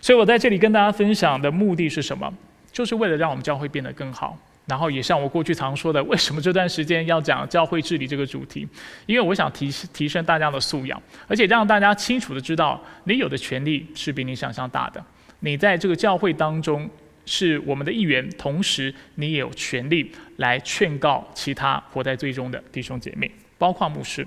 [0.00, 2.32] 所以我在这里跟大家分享的目的是什么？
[2.72, 4.38] 就是为了让我们教会变得更好。
[4.68, 8.68] 然后也像我过去常说的， 为什么这段时间要讲教会治理这个主题？
[9.06, 15.02] 因为我想提提升大家的素养，而且让大家清楚的知道，你有的权利是比你想象大的。
[15.40, 16.88] 你在这个教会当中
[17.24, 24.26] 是我们的一员，同时你也有权利来劝告其他活在最终的弟兄姐妹，包括牧师。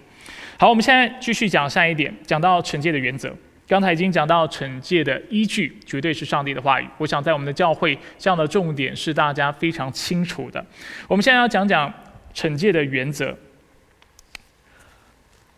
[0.57, 3.35] 好，我们现在继续讲下一点，讲到惩戒的原则。
[3.71, 6.85] 刚才已经讲到惩戒的依据，绝对是上帝的话语。
[6.97, 10.61] 我想在我们的教会，这样的重点是大家非常清楚的。
[11.07, 11.89] 我们现在要讲讲
[12.33, 13.33] 惩戒的原则。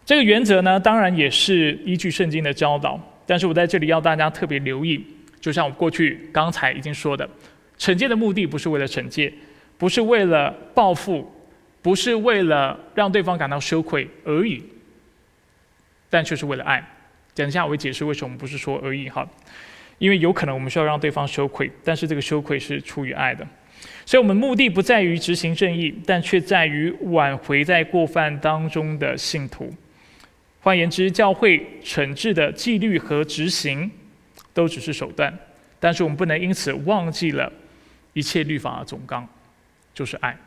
[0.06, 3.02] 这个原则呢，当然也是依据圣经的教导。
[3.26, 5.04] 但是我在这里要大家特别留意，
[5.42, 7.28] 就像我过去刚才已经说的，
[7.80, 9.34] 惩戒的目的不是为了惩戒，
[9.80, 11.34] 不是为了报复，
[11.82, 14.64] 不是为了让对方感到羞愧而已，
[16.12, 16.88] 但却是为了爱。
[17.36, 19.28] 等一下，我会解释为什么不是说而已哈，
[19.98, 23.48] 因为有可能我们需要让对方羞愧，但是这个羞愧是出于爱的，
[24.06, 29.74] 所以我们目的不在于执行正义，但却在于挽回在过犯当中的信徒。
[30.62, 33.90] 换言之，教会惩治的纪律和执行
[34.54, 35.38] 都只是手段，
[35.80, 37.52] 但是我们不能因此忘记了
[38.14, 39.28] 一切律法的总纲，
[39.94, 40.38] 就是爱。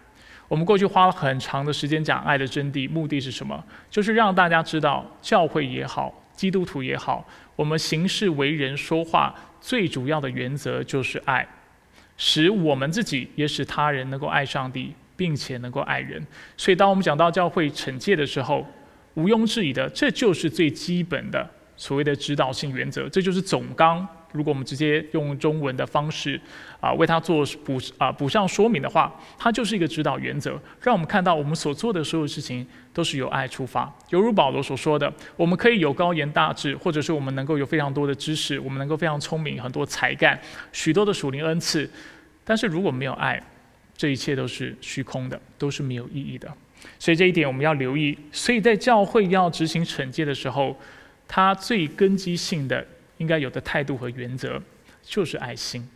[0.49, 3.63] 我们过去花了很长的时间讲爱的真谛，目的是什么？
[3.91, 6.23] 就是让大家知道，教会也好。
[6.37, 11.47] 基督徒也好，我们行事为人说话最主要的原则就是爱，
[12.17, 16.25] 使我们自己也使他人能够爱上帝，并且能够爱人。
[16.57, 18.67] 所以，当我们讲到教会惩戒的时候，
[19.15, 24.07] 毋庸置疑的，这就是最基本的所谓的指导性原则，这就是总纲。
[24.37, 26.39] 如果我们直接用中文的方式
[26.79, 33.93] 啊为它做补啊补上说明的话，它就是一个指导原则，让我们看到我们所做的所有事情都是由爱出发。
[34.11, 40.39] 犹如保罗所说的，我们可以有高言大志，或者是我们能够有非常多的知识，我们能够非常聪明，很多才干，
[40.73, 41.91] 许多的属灵恩赐，
[42.45, 43.43] 但是如果没有爱，
[43.97, 46.53] 这一切都是虚空的，都是没有意义的。
[46.99, 48.17] 所以这一点我们要留意。
[48.31, 50.79] 所以在教会要执行惩戒的时候，
[51.27, 52.87] 它最根基性的。
[53.19, 54.61] 应该有的态度和原则，
[55.03, 55.89] 就是爱心。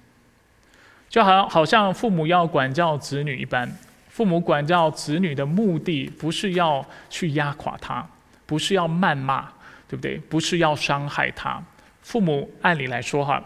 [1.08, 3.70] 就好好像父母要管教子女一般，
[4.08, 8.08] 父母管教子女的目的不是要去压垮他，
[8.46, 9.50] 不是要谩骂，
[9.88, 10.16] 对不对？
[10.16, 11.62] 不是要伤害他。
[12.02, 13.42] 父母按理来说哈，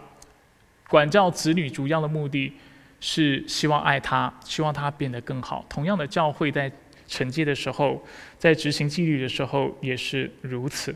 [0.87, 2.53] 管教子女主要的目的
[3.01, 5.65] 是希望爱他，希望他变得更好。
[5.67, 6.71] 同样的，教会在
[7.07, 8.03] 惩戒的时候，
[8.37, 10.95] 在执行纪律的时候也是如此。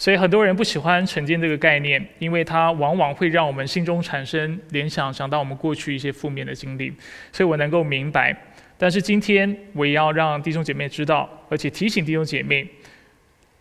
[0.00, 6.90] 所以很多人不喜欢惩戒这个概念，因为它往往会让我们心中产生联想，想到我们过去一些负面的经历。
[7.30, 8.34] 所以我能够明白，
[8.78, 12.66] 但是今天我也要让弟兄姐妹知道，而且提醒弟兄姐妹。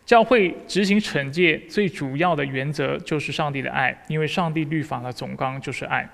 [0.05, 6.09] 教会执行惩戒最主要的原则就是上帝的爱，因为上帝律法的总纲就是爱。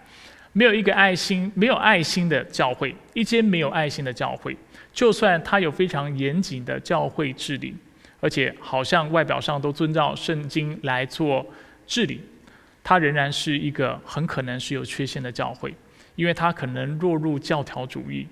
[0.54, 4.58] 没有一个爱心、没有爱心的教会，一间没有爱心的教会，
[4.92, 7.76] 就算它有非常严谨的教会治理，
[8.20, 11.46] 而且好像外表上都遵照圣经来做
[11.88, 12.22] 治理，
[12.84, 15.74] 它仍然是一个很可能是有缺陷的教会，
[16.16, 18.28] 因为它可能落入教条主义。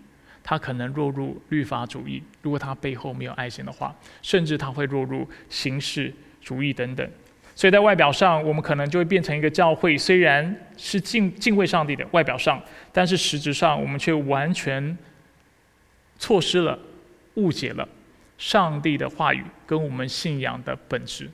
[0.46, 7.10] 他可能落入律法主义，如果他背后没有爱心的话，甚至他会落入形式主义等等。
[7.56, 14.98] 所以在外表上，我们可能就会变成一个教会，虽然是敬敬畏上帝的外表上，但是实质上我们却完全
[16.19, 16.78] 错失了、
[17.36, 17.88] 误解了
[18.43, 21.32] 上帝的话语跟我们信仰的本质，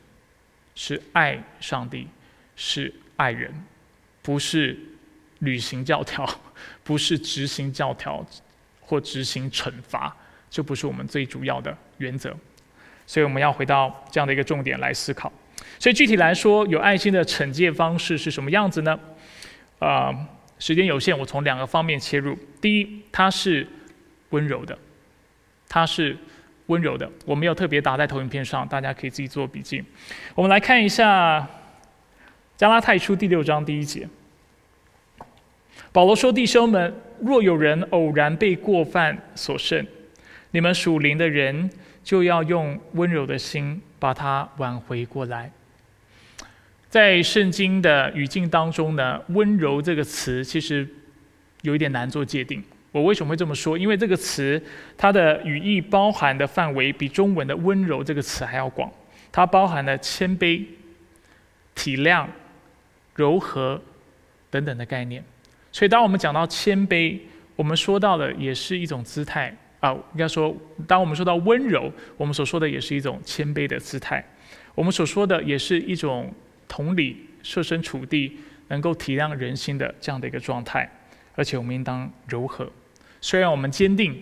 [0.76, 2.08] 是爱上帝，
[2.56, 3.52] 是爱人，
[4.22, 4.78] 不是
[5.40, 6.24] 履行教条，
[6.86, 8.24] 不是执行教条。
[8.82, 10.16] 或执行惩罚，
[10.50, 12.36] 就不是我们最主要的原则，
[13.06, 15.32] 所以我们要回到这样的一个重点来思考。
[15.78, 19.00] 所以具体来说，有爱心的惩戒方式是什么样子呢？
[19.78, 20.12] 啊，
[20.58, 22.36] 时间有限，我从两个方面切入。
[22.60, 23.68] 第一，它是
[24.32, 24.76] 温柔的，
[25.68, 26.18] 它是
[26.70, 27.08] 温柔的。
[27.26, 29.84] 我没有特别打在投影片上，大家可以自己做笔记。
[30.34, 31.48] 我们来看一下
[32.58, 34.08] 加拉太书第六章第一节。
[35.92, 39.86] 保罗说：“弟兄们，若有人偶然被过犯所胜，
[40.52, 41.70] 你们属灵的人
[42.04, 45.52] 就要用温柔的心把他挽回过来。”
[46.90, 50.88] 在圣经的语境当中呢，“温柔”这个词其实
[51.62, 52.64] 有一点难做界定。
[52.92, 53.78] 我为什么会这么说？
[53.78, 54.62] 因为这个词
[54.98, 58.92] 它的语义包含的范围比中文的“温柔”这个词还要广，
[59.32, 60.66] 它包含了谦卑、
[61.76, 62.26] 体谅、
[63.16, 63.80] 柔和
[64.50, 65.24] 等等的概念。
[65.72, 67.20] 所以，当我们讲到谦卑，
[67.56, 69.94] 我们说到的也是一种姿态啊。
[69.94, 70.56] 应该说，
[70.88, 74.26] 当我们说到温柔，我们所说的也是一种谦卑的姿态。
[74.74, 76.34] 我们所说的也是一种
[76.68, 80.90] 同理、设身处地、能够体谅人心的这样的一个状态。
[81.36, 82.68] 而且，我们应当柔和。
[83.22, 84.16] 虽然我们坚定，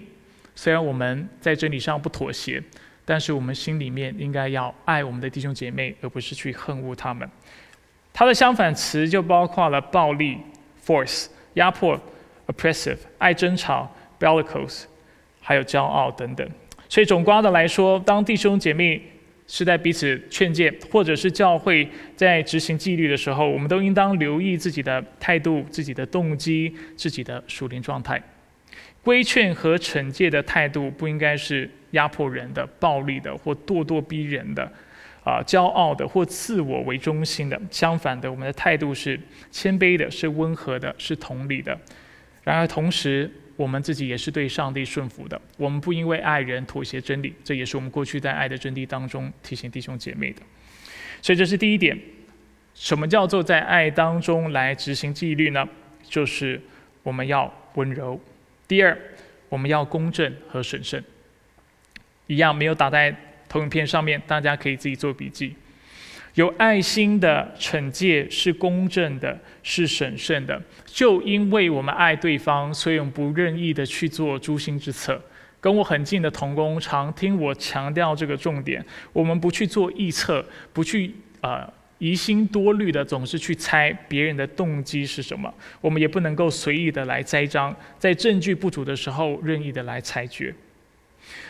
[0.55, 2.62] 虽然我们在真理上不妥协，
[3.05, 7.29] 但是我们心里面应该要爱我们的弟兄姐妹，而不是去恨恶他们。
[8.13, 10.38] 它的相反词就包括了暴力
[10.86, 11.27] （force）。
[11.53, 11.99] 压迫
[12.45, 14.83] ，oppressive，爱争吵，bellicose，
[15.41, 16.47] 还有骄傲等等。
[16.88, 19.01] 所以总括的来说，当弟兄姐妹
[19.47, 28.21] 是在彼此劝诫，或者是教会在执行纪律的时候，我们都应当留意自己的态度、自己的动机、自己的属灵状态。
[29.08, 34.70] 规劝和惩戒的态度不应该是压迫人的、暴力的或咄咄逼人的。
[35.24, 39.17] 啊，骄傲的或自我为中心的，相反的，我们的态度是
[39.50, 41.78] 谦卑的，是温和的，是同理的。
[42.43, 45.39] 然而，同时我们自己也是对上帝顺服的。
[45.56, 50.41] 我们不因为爱人妥协真理，这也是我们过去在爱的真谛当中提醒弟兄姐妹的。
[51.22, 51.98] 所以，这是第一点。
[52.74, 55.65] 什么叫做在爱当中来执行纪律呢？
[56.04, 56.62] 就是
[57.04, 58.20] 我们要温柔。
[58.67, 58.97] 第二，
[59.49, 61.03] 我们要公正和审慎。
[62.27, 63.15] 一样没有打在。
[63.49, 65.56] 投影片上面，大家可以自己做笔记。
[66.34, 70.62] 有爱心的惩戒是公正的，是审慎的。
[70.86, 75.17] 就因为我们爱对方，所以我们不任意的去做诛心之策。
[75.62, 81.65] 跟我很近的同工常听我强调这个重点：我们不去做臆测，不去呃
[81.99, 85.53] 疑心多虑的总是去猜别人的动机是什么。
[85.81, 90.53] 我们也不能够随意的来栽赃，在证据不足的时候任意的来裁决。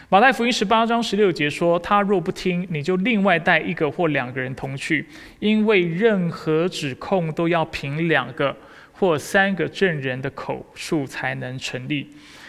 [0.10, 5.06] 马太福音十八章十六节说：“他若不听，你就另外带一个或两个人同去，
[5.40, 8.56] 因为任何指控都要凭两个
[8.94, 12.08] 或三个证人的口述才能成立。”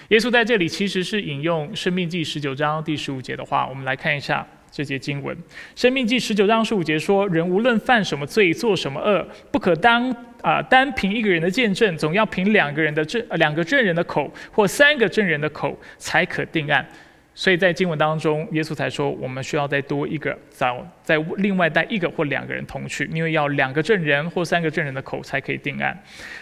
[0.08, 3.66] 耶稣在这里其实是引用《生命记》十九章第十五节的话。
[3.66, 5.36] 我们来看一下这节经文，
[5.74, 16.86] 《生命记》十九章十五节说：“人无论犯什么罪，做什么恶，不可当啊单凭一个人的见证，总要凭两个人的证两个证人的口或三个证人的口才可定案。”
[17.34, 25.96] 所以在经文当中，耶稣才说我们需要再多一个，再再另外带一个或两个人同去，因为要两个证人或三个证人的口才可以定案。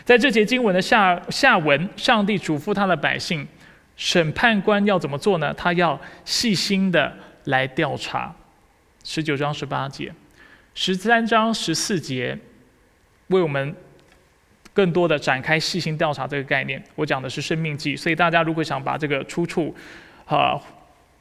[0.05, 3.47] 在这节经文的下下文，上帝嘱咐他的百姓，
[3.95, 5.53] 审判官要怎么做呢？
[5.53, 7.15] 他要细心的
[7.47, 8.33] 来调查。
[9.03, 10.15] 十九章十八节，
[10.75, 12.39] 十三章十四节，
[13.29, 13.75] 为我们
[14.73, 16.81] 更多的展开细心调查这个概念。
[16.95, 19.75] 我讲的是生命记，所以大家如果想把这个出处，
[20.27, 20.61] 啊。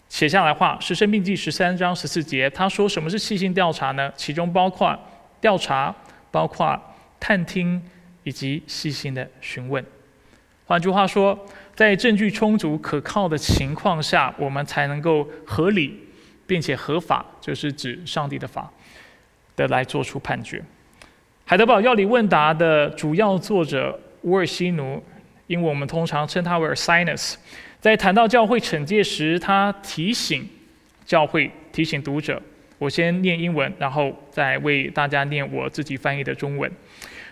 [0.08, 4.14] 写下来话是《生命记》十三章十四节，他说什么是细心调查呢？
[4.16, 4.98] 其中包括
[5.42, 5.94] 调查，
[6.30, 6.80] 包括
[7.20, 7.82] 探听
[8.22, 9.84] 以及细心的询问。
[10.66, 11.38] 换句话说，
[11.74, 16.00] 在证据充足、可靠的情况下，我们才能够合理
[16.48, 18.72] 并且合法，就是指上帝的法
[19.56, 20.62] 的来做出判决。
[21.46, 25.04] 海德堡要理问答的主要作者乌尔西努，
[25.48, 27.36] 因为我们通常称他为 Sinus。
[27.80, 30.48] 在谈到教会惩戒时，他提醒
[31.06, 32.42] 教会，提醒读者。
[32.78, 36.70] 我先念英文，然后再为大家念我自己翻译的中文。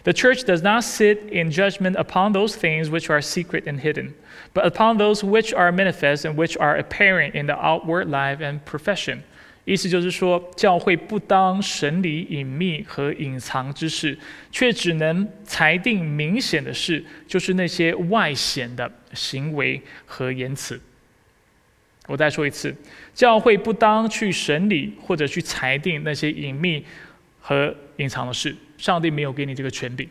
[0.04, 4.14] The church does not sit in judgment upon those things which are secret and hidden,
[4.54, 8.60] but upon those which are manifest and which are apparent in the outward life and
[8.66, 9.20] profession.
[9.66, 14.18] 意思就是说，教会不当审理隐秘和隐藏之事，
[14.52, 20.78] 却只能裁定明显的事，就是那些外显的行为和言辞。
[22.08, 22.76] 我再说一次，
[23.14, 26.84] 教会不当去审理或者去裁定那些隐秘
[27.40, 28.54] 和隐藏的事。
[28.84, 30.10] 上帝没有给你这个权柄，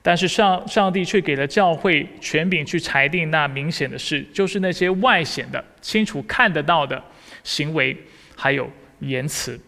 [0.00, 7.02] 但是上上帝却给了教会权柄去裁定那明显的事，就是那些外显的、清楚看得到的
[7.42, 7.96] 行为。
[8.36, 8.70] 还有
[9.00, 9.58] 言辞，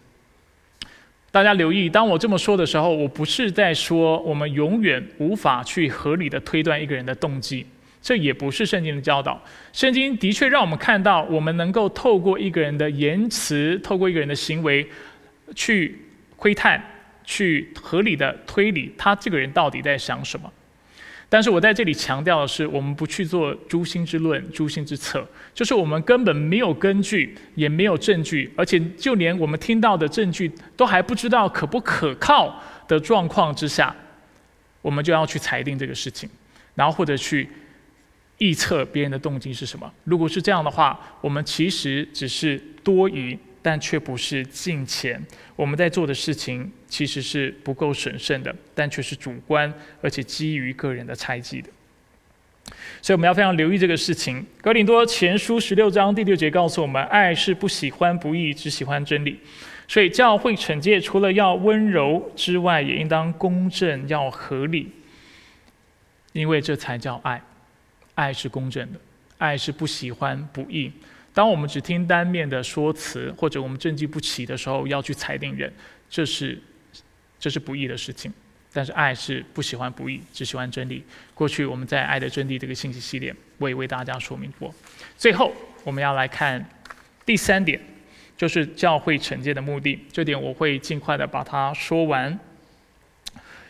[1.31, 7.65] 大家留意，当我这么说的时候，我不是在说我们永远无法去合理的推断一个人的动机，
[8.01, 9.41] 这也不是圣经的教导。
[9.73, 14.87] 圣经的确让我们看到，我们能够透过一个人的言辞，透过一个人的行为，
[15.55, 15.97] 去
[16.35, 16.83] 窥探、
[17.27, 20.51] 去合理的推理他这个人到底在想什么。
[21.29, 33.93] 但是我在这里强调的是，我们不去做诛心之论、诛心之策，就是我们根本没有根据，也没有证据，而且就连我们听到的证据都还不知道可不可靠的状况之下，
[34.81, 36.29] 我们就要去裁定这个事情，
[36.75, 37.49] 然后或者去
[38.39, 39.93] 臆测别人的动机是什么。
[40.05, 43.37] 如果是这样的话，我们其实只是多疑。
[43.59, 45.21] 但却不是金钱，
[45.53, 49.71] 我们在做的事情其实是不够审慎的，但却是主观
[50.01, 51.69] 而且基于个人的猜忌的。
[53.01, 54.45] 所以我们要非常留意这个事情。
[54.61, 59.39] 格林多前书十六章第六节告诉我们：爱是不喜欢不义，只喜欢真理。
[59.87, 64.91] 所以教会惩戒除了要温柔之外，也应当公正，要合理，
[66.33, 67.41] 因为这才叫爱。
[68.15, 68.99] 爱是公正的，
[69.37, 70.91] 爱是不喜欢不义。
[71.33, 75.71] 当我们只听单面的说辞，或者我们证据不齐的时候，要去裁定人，
[76.09, 76.59] 这是
[77.39, 78.31] 这是不义的事情。
[78.73, 81.03] 但是爱是不喜欢不义，只喜欢真理。
[81.33, 84.73] 过去我们在《爱的真谛》这个信息系列，我也为大家说明过。
[85.17, 85.51] 最后
[85.83, 86.63] 我们要来看
[87.25, 87.79] 第三点，
[88.35, 89.97] 就是教会惩戒的目的。
[90.11, 92.37] 这点我会尽快的把它说完。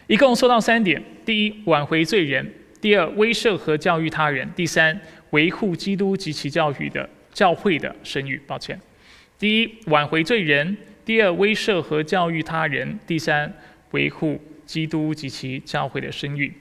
[0.08, 2.46] 一共说到三点：第一，挽回罪人；
[2.82, 5.00] 第二，威慑和教育他人；第三，
[5.30, 7.10] 维护基督及其教育的。
[7.34, 8.80] 教会的声誉，抱歉。
[9.38, 10.76] 第一，挽回罪人；
[11.08, 13.50] 第二，威慑和教育他人；第三，
[13.92, 16.54] 维护基督及其教会的声誉。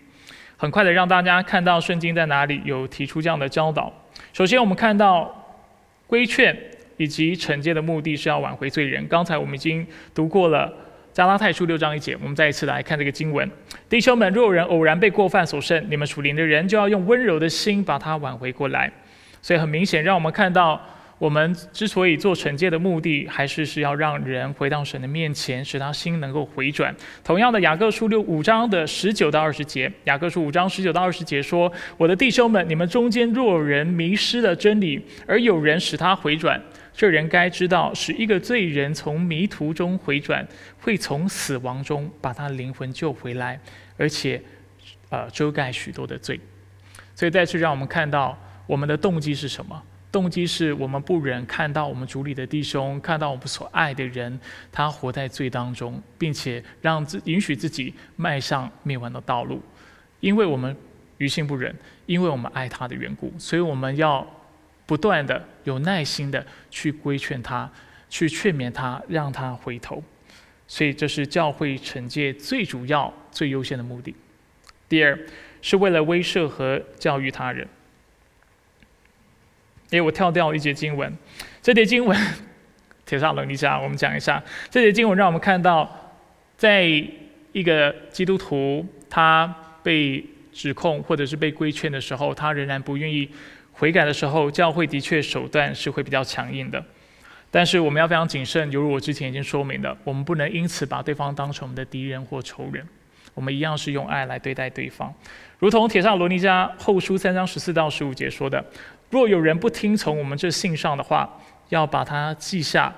[0.57, 3.93] 很快的，让大家看到圣经在哪里有提出这样的教导。
[4.33, 5.59] 首先，我们看到
[6.07, 6.57] 规劝
[6.97, 9.05] 以及惩戒的目的是要挽回罪人。
[9.09, 9.85] 刚才我们已经
[10.15, 10.73] 读过了
[11.13, 13.51] 加拉太书六章一节，我们再一次来看这个经文：
[13.89, 18.93] 弟兄们，若有人偶然被过犯所胜，你们属灵的人就要用温柔的心把他挽回过来。
[19.43, 20.81] 所以很明显，让我们看到，
[21.19, 26.95] 我们之所以做惩戒的目的，还是是要让人回到神的面前，使他心能够回转。
[27.25, 36.63] 同样的，雅各书六五章的十九到二十节，雅各书五章十九到二十节说：“我的弟兄们，你们中间若有人迷失了真理，而有人使他回转，
[36.93, 40.47] 这人该知道，使一个罪人从迷途中回转，
[40.79, 43.59] 会从死亡中把他灵魂救回来，
[43.97, 44.41] 而且，
[45.09, 46.39] 呃，遮盖许多的罪。
[47.15, 49.81] 所以再次让我们看到。”我们的动机是什么？
[50.17, 54.41] 动机是我们不忍看到我们主里的弟兄，看到我们所爱的人，
[54.73, 59.61] 他活在罪当中，并且让自允许自己迈向灭亡的道路，
[60.21, 60.75] 因为我们
[61.19, 64.27] 于心不忍，因为我们爱他的缘故，所以我们要
[64.87, 67.71] 不断的有耐心的去规劝他，
[68.09, 70.03] 去劝勉他，让他回头。
[70.67, 74.15] 所以这是教会惩戒最主要、最优先的目的。
[74.89, 75.19] 第二，
[75.61, 77.69] 是为了威慑和教育他人。
[79.91, 81.17] 诶，我跳掉一节经文，
[81.63, 82.19] 这节经文，
[83.07, 86.15] 铁上冷一下，我们讲一下这节经文，让我们看到，
[86.57, 86.85] 在
[87.53, 93.31] 一个基督徒他被指控或者是被规劝的时候，他仍然不愿意
[93.73, 96.85] 悔改的时候，教会的确手段是会比较强硬的。
[97.51, 102.87] 但是我们要非常谨慎，犹如我之前已经说明的，我们不能因此把对方当成我们的敌人或仇人。
[103.35, 105.15] 我们一样是用爱来对待对方，
[105.59, 108.65] 如同铁上罗尼迦后书三章十四到十五节说的：
[109.11, 112.95] 若有人不听从我们这信上的话，要把他记下，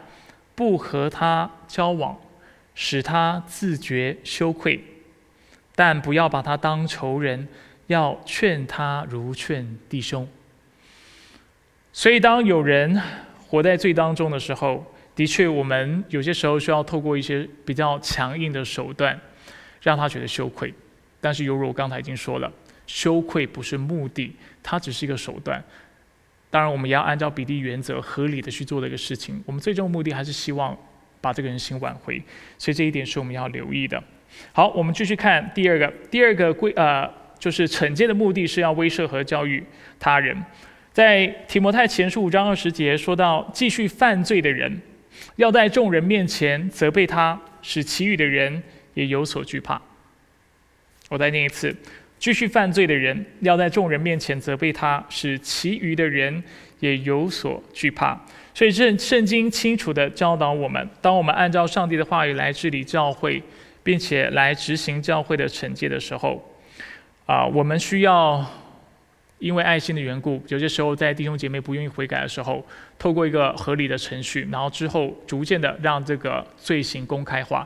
[0.54, 2.18] 不和他交往，
[2.74, 4.78] 使他自觉羞愧；
[5.74, 7.46] 但不要把他当仇人，
[7.86, 10.26] 要劝他如劝弟兄。
[11.92, 13.00] 所以，当有人
[13.48, 14.84] 活在罪当中的时候，
[15.14, 19.18] 的确，我们有些时候需要透过一些比较强硬的手段，
[19.82, 20.72] 让他觉得羞愧。
[21.20, 22.52] 但是，犹如我刚才已经说了，
[22.86, 25.62] 羞愧不是目的，它只是一个手段。
[26.50, 29.42] 当然，我们也要按照比例原则，合理的去做这个事情。
[29.44, 30.76] 我们最终目的还是希望
[31.20, 32.22] 把这个人心挽回，
[32.56, 34.02] 所以这一点是我们要留意的。
[34.52, 39.62] 好，我们继续看第二个，第二个规呃，就是惩戒的目的是要威慑和教育
[39.98, 40.36] 他人。
[40.92, 44.80] 在提摩太前书五章二十节说到，继续犯罪的人，
[45.36, 48.62] 要在众人面前责备他，使其余的人
[48.94, 49.80] 也有所惧怕。
[51.08, 51.74] 我再念一次：
[52.18, 56.42] 继续犯罪的人，要在众人面前责备他，使其余的人
[56.80, 58.18] 也有所惧怕。
[58.52, 63.42] 所以圣圣经清楚的教导我们，当我们按照上帝的话语来治理教会，
[63.82, 66.42] 并且来执行教会的惩戒的时候，
[67.26, 68.44] 啊，我们需要。
[69.40, 72.66] 因为爱心的缘故，有些时候在弟兄姐妹不愿意悔改的时候，
[72.98, 77.64] 透过一个合理的程序，然后之后逐渐的让这个罪行公开化，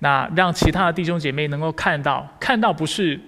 [0.00, 3.18] 那让其他的弟兄姐妹能够看到，看到不是，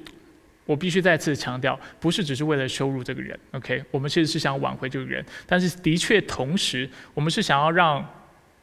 [0.68, 3.82] 我必须再次强调，不是只是为了羞辱这个人，OK？
[3.90, 8.06] 我们其实是想挽回这个人，但是的确同时，我们是想要让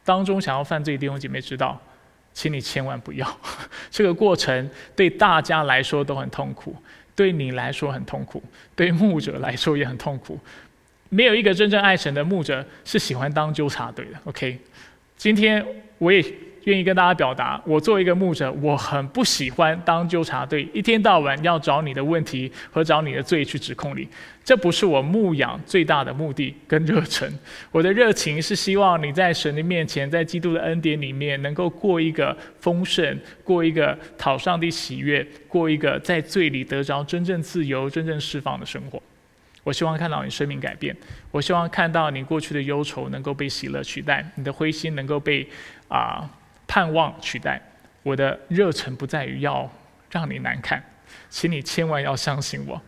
[0.04, 1.80] 当中想要犯罪的弟兄姐妹知道，
[2.32, 3.40] 请你千万不要，
[3.90, 6.76] 这个过程对大家来说都很痛苦。
[7.16, 8.42] 对你来说很痛苦，
[8.76, 10.38] 对牧者来说也很痛苦。
[11.08, 14.20] 没有一个真正爱神的牧者是喜欢当纠察队的。
[14.24, 14.58] OK，
[15.16, 16.22] 今天我也
[16.66, 24.06] 愿意跟大家表达，我作为一个牧者，我很不喜欢当纠察队，一天到晚要找你的问题和找你的罪去指控你。
[24.42, 27.32] 这不是我牧养最大的目的跟热忱。
[27.70, 39.00] 我的热情是希望你在神的面前，在基督的恩典里面，能够过一个丰盛，过一个讨上帝喜悦，过一个在罪里得着真正自由、真正释放的生活。
[39.62, 40.96] 我希望看到你生命改变，
[41.30, 45.48] 我希望看到你过去的忧愁能够被喜乐取代，你的灰心能够被
[45.88, 46.28] 啊
[46.66, 47.60] 盼望取代。
[48.02, 49.68] 我的热忱不在于要
[50.10, 50.82] 让你难看，
[51.28, 52.80] 请你千万要相信我。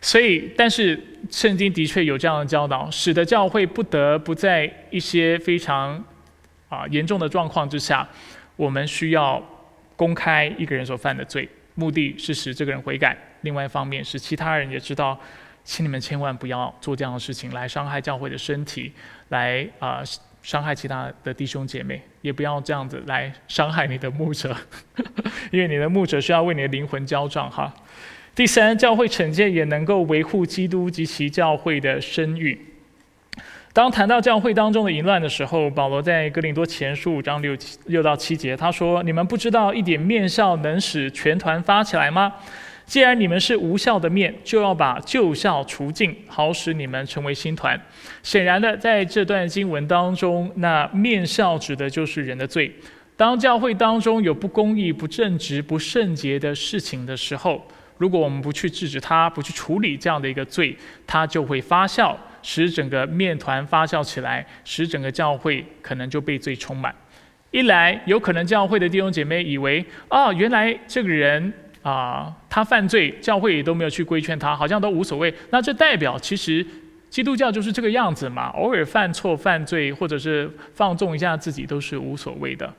[0.00, 1.00] 所以，但是
[1.30, 6.04] 圣经的确有这样的教导，使得教会不得不在一些非常
[6.68, 8.08] 啊严重的状况之下，
[8.56, 9.40] 我们需要
[9.94, 13.16] 公开一个人所犯的罪，目的是使这个人悔改。
[13.42, 15.18] 另外一方面，使其他人也知道，
[15.62, 18.92] 请你们千万不要做这样的事情，来伤害教会的身体，
[19.28, 20.02] 来啊
[20.42, 24.56] 伤害其他的弟兄姐妹，也不要这样子来伤害你的牧者，
[25.52, 27.72] 因为你的牧者需要为你的灵魂交账哈。
[28.34, 32.58] 第三，教会惩戒也能够维护基督及其教会的声誉。
[33.74, 37.56] 当谈到教会当中的淫乱的时候，保罗在哥林多前书五章六
[37.86, 42.32] 六到七节，他说：“你们不知道一点面笑能使全团发起来吗？
[42.92, 47.80] 既然你们是无效的面，就要把旧效除尽，好使你们成为新团。”
[48.22, 52.70] 显然的，在这段经文当中，那面笑指的就是人的罪。
[53.16, 57.66] 当教会当中有不公义、不正直、不圣洁的事情的时候，
[57.96, 60.76] 如果我们不去制止它，不去处理这样的一个罪，
[61.06, 66.94] 它就会发酵，使整个面团发酵起来，使整个教会可能就被罪充满。
[67.52, 71.50] 一来，有可能教会的弟兄姐妹以为，哦，原来这个人
[71.82, 75.32] 啊，他犯罪，教会也都没有去规劝他，好像都无所谓。
[75.50, 76.64] 那这代表其实
[77.10, 82.72] 基督教就是这个样子嘛，偶尔犯错、犯罪，或者是放纵一下自己都是无所谓的，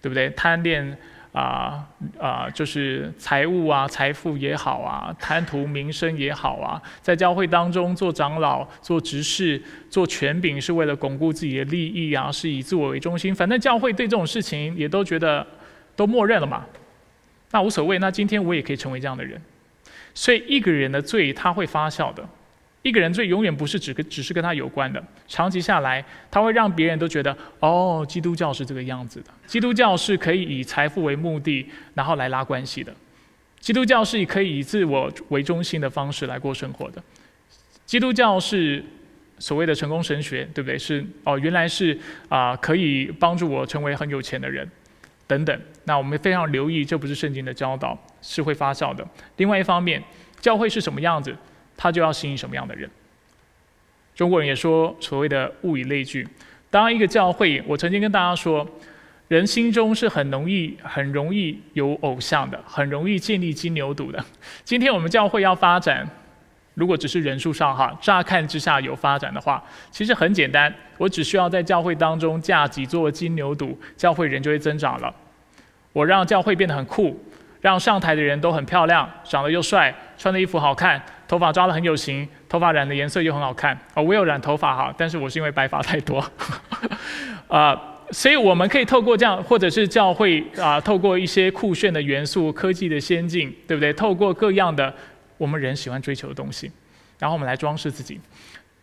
[0.00, 0.30] 对不对？
[0.30, 0.96] 贪恋。
[1.32, 1.82] 啊
[2.20, 13.34] 啊，就是财物啊，财富也好啊，贪图名声也好啊，在教会当中做长老、做执事、做权柄，是为了巩固自己的利益啊，是以自我为中心。
[13.34, 15.46] 反正教会对这种事情也都觉得
[15.96, 16.66] 都默认了嘛，
[17.52, 18.00] 那无所谓。
[18.00, 19.40] 那今天我也可以成为这样的人。
[20.12, 22.28] 所以一个人的罪，他会发酵的。
[22.82, 29.26] 一个人罪永远不是只跟只是跟他有关的，长期下来，他会让别人都觉得，哦，基督教是这个样子的。
[29.46, 32.92] 基督教是可以以财富为目的，然后来拉关系的。
[33.60, 37.00] 基督教是以可以以自我为中心的方式来过生活的。
[37.86, 38.84] 基督教是
[39.38, 40.76] 所谓的成功神学，对不对？
[40.76, 41.96] 是哦，原来是
[42.28, 44.68] 啊，可以帮助我成为很有钱的人，
[45.26, 45.60] 等等。
[45.84, 49.06] 那我们非常留意，这不是圣经的教导，是会发酵的。
[49.36, 50.02] 另外一方面，
[50.40, 51.36] 教会是什么样子，
[51.76, 52.88] 它就要吸引什么样的人。
[54.14, 56.28] 中国人也说所谓的物以类聚。
[56.70, 58.66] 当一个教会，我曾经跟大家说，
[59.28, 64.24] 人心中是很容易、很容易有偶像的，很容易建立金牛犊的。
[64.64, 66.08] 今天我们教会要发展，
[66.74, 75.14] 如果只是人数上哈，乍看之下有发展的话，其实很简单，我只需要在教会当中架几座金牛犊，教会人就会增长了。
[75.92, 77.18] 我让教会变得很酷。
[77.60, 83.72] 让上台的人都很漂亮，长得又帅，穿的衣服好看，头发抓得很有型，头发染的颜色又很好看。
[83.94, 86.18] 哦，我有染头发哈，但是我是因为白发太多。
[87.46, 93.92] 啊， 所以我们可以透过这样，或者是教会啊，透过一些酷炫的元素、科技的先进，对不对？
[93.92, 94.92] 透过各样的
[95.42, 96.70] 我们人喜欢追求的东西，
[97.18, 98.20] 然后我们来装饰自己。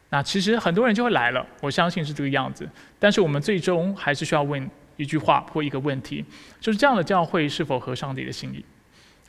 [0.10, 2.68] 那其实很多人就会来了，我相信是这个样子。
[3.00, 4.70] 但是我们最终还是需要问。
[5.00, 6.26] 一句话或一个问题，
[6.60, 8.62] 就是这样的教会是否合上帝的心意？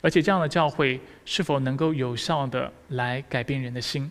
[0.01, 4.11] 而且这样的教会是否能够有效的来改变人的心？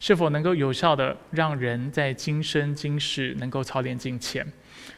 [0.00, 4.44] 是否能够有效的让人在今生今世能够操练金钱？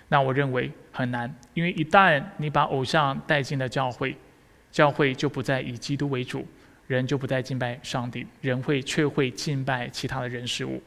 [0.09, 4.17] 那我认为很难，因为一旦你把偶像带进了教会，
[4.73, 6.49] 教会就不再以基督为主，
[6.97, 10.83] 人就不再敬拜上帝，人会却会敬拜其他的人事物。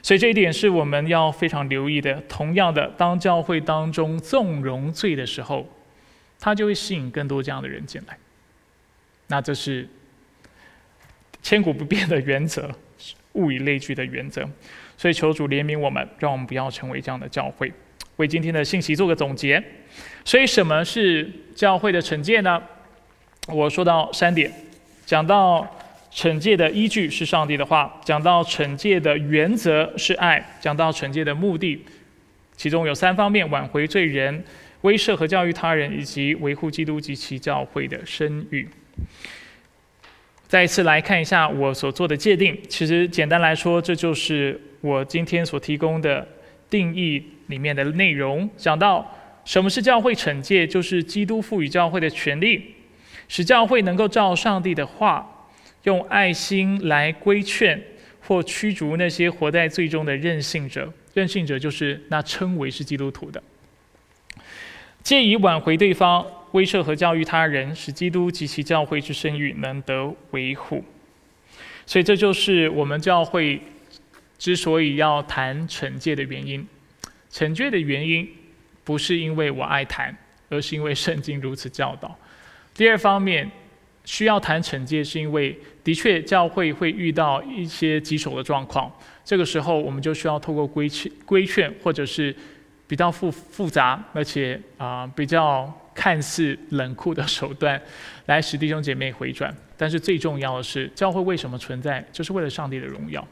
[0.00, 2.18] 所以这一点是我们要非常留意的。
[2.30, 5.68] 同样的，当教会当中纵容罪的时候，
[6.38, 8.16] 它就会吸引更多这样的人进来。
[9.26, 9.86] 那这是
[11.42, 12.74] 千古不变的原则，
[13.34, 14.48] 物以类聚的原则。
[14.96, 17.70] 所以求主怜悯我们，让我们不要成为这样的教会。
[18.16, 19.62] 为今天的信息做个总结。
[20.24, 22.62] 所以什么是教会的惩戒呢？
[23.48, 24.52] 我说到三点，
[25.10, 25.68] 讲到。
[26.12, 31.84] 惩戒的依据是上帝的话，讲到惩戒的原则是爱，讲到惩戒的目的，
[32.56, 34.42] 其中有三方面：挽回罪人、
[34.80, 38.68] 威慑和教育他人，以及维护基督及其教会的声誉。
[40.48, 46.26] 再一次来看一下我所做的界定，其实简单来说，这就是我今天所提供的
[46.68, 48.50] 定义里面的内容。
[48.56, 49.08] 讲到
[49.44, 52.74] 什么是教会惩戒，就是基督赋予教会的权利，
[53.30, 55.26] 使教会能够照上帝的话。
[55.84, 57.82] 用爱心来规劝
[58.20, 63.42] 或驱逐那些活在最终的任性者，任性者就是那称为是基督徒的，
[65.02, 70.84] 借以挽回对方，威慑和教育他人，使基督及其教会之声誉能得维护。
[71.86, 73.62] 所以这就是我们教会
[74.36, 76.68] 之所以要谈惩戒的原因。
[77.32, 78.28] 惩戒的原因
[78.84, 80.14] 不是因为我爱谈，
[80.50, 82.14] 而是因为圣经如此教导。
[82.74, 83.50] 第二方面。
[84.02, 88.90] 需要谈惩戒，是因为的确教会会遇到一些棘手的状况，
[89.22, 92.34] 这个时候我们就需要透过规劝、规劝，或者是
[92.88, 97.80] 比较复复杂而且啊比较看似冷酷的手段，
[98.26, 99.54] 来使弟兄姐妹回转。
[99.76, 102.04] 但是最重要的是，教会为什么存在？
[102.10, 103.24] 就是为了上帝的荣耀，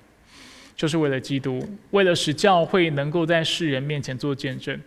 [0.77, 4.79] 就是为了基督，为了使教会能够在世人面前做见证。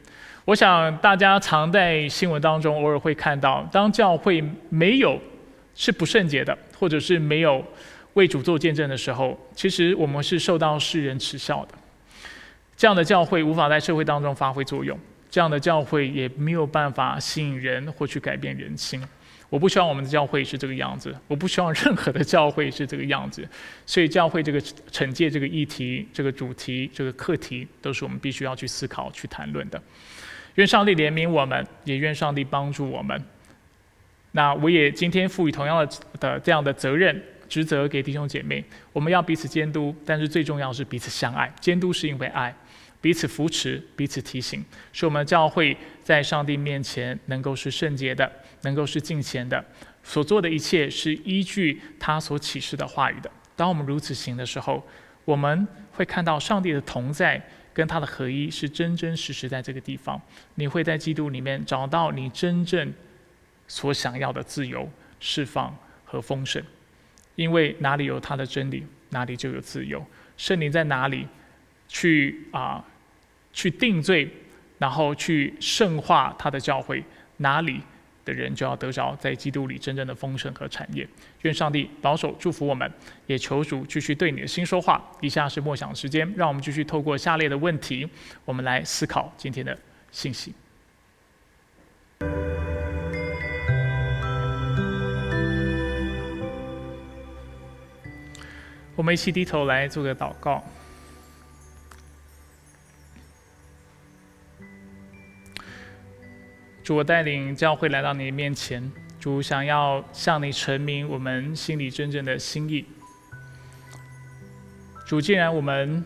[0.45, 5.19] 我想大家常在新闻当中偶尔会看到，当教会没有。
[5.73, 7.65] 是不圣洁的，或者是没有
[8.13, 11.73] 为主做见证的时候，其实我们是受到世人耻笑的。
[12.75, 19.01] 这样的教会无法在社会当中发挥作用，这样的教会也没有办法吸引人或去改变人心。
[19.49, 23.47] 我不希望我们的教会是这个样子，我不希望任何的教会是这个样子。
[23.85, 24.59] 所以，教会这个
[24.91, 29.81] 惩戒这个议题、这个主题、这个课题，都是我们必须要去思考、去谈论的。
[30.55, 33.23] 愿上帝怜悯我们，也愿上帝帮助我们。
[34.33, 35.89] 那我也今天赋予同样的
[36.19, 41.53] 的这样的责任职责给弟兄姐妹，我们要彼此监督，但是最重要是彼此相爱。
[41.59, 42.55] 监督是因为爱，
[43.01, 48.31] 彼此扶持，彼此提醒，使我们教会在上帝面前能够是圣洁的，
[48.61, 49.63] 能够是敬虔的，
[50.01, 53.29] 所做的一切是依据他所启示的话语的。
[53.57, 54.81] 当我们如此行的时候，
[55.25, 57.41] 我们会看到上帝的同在
[57.73, 60.21] 跟他的合一是真真实实在这个地方。
[60.55, 62.93] 你会在基督里面找到你真正。
[63.67, 64.91] 所想要的自由、
[65.21, 66.61] 释放和丰盛，
[67.35, 70.05] 因为哪里有他的真理，哪里就有自由。
[70.35, 71.25] 圣灵在哪里，
[71.87, 72.83] 去啊，
[73.53, 74.29] 去定罪，
[74.77, 77.01] 然后去圣化他的教会，
[77.37, 77.79] 哪里
[78.23, 81.07] 的人就要得着在基督里真正的丰盛和产业。
[81.41, 82.91] 愿上帝保守祝福我们，
[83.27, 85.01] 也求主继续对你的心说话。
[85.21, 88.07] 以下是默想时间，让我们继续透过下列的问题，
[88.45, 89.77] 我们来思考今天的
[90.11, 90.53] 信息。
[98.95, 100.63] 我们一起低头来做个祷告。
[106.91, 112.85] 主，我带领教会来到你面前，主想要向你陈明我们心里真正的心意。
[115.05, 116.03] 主，既然我们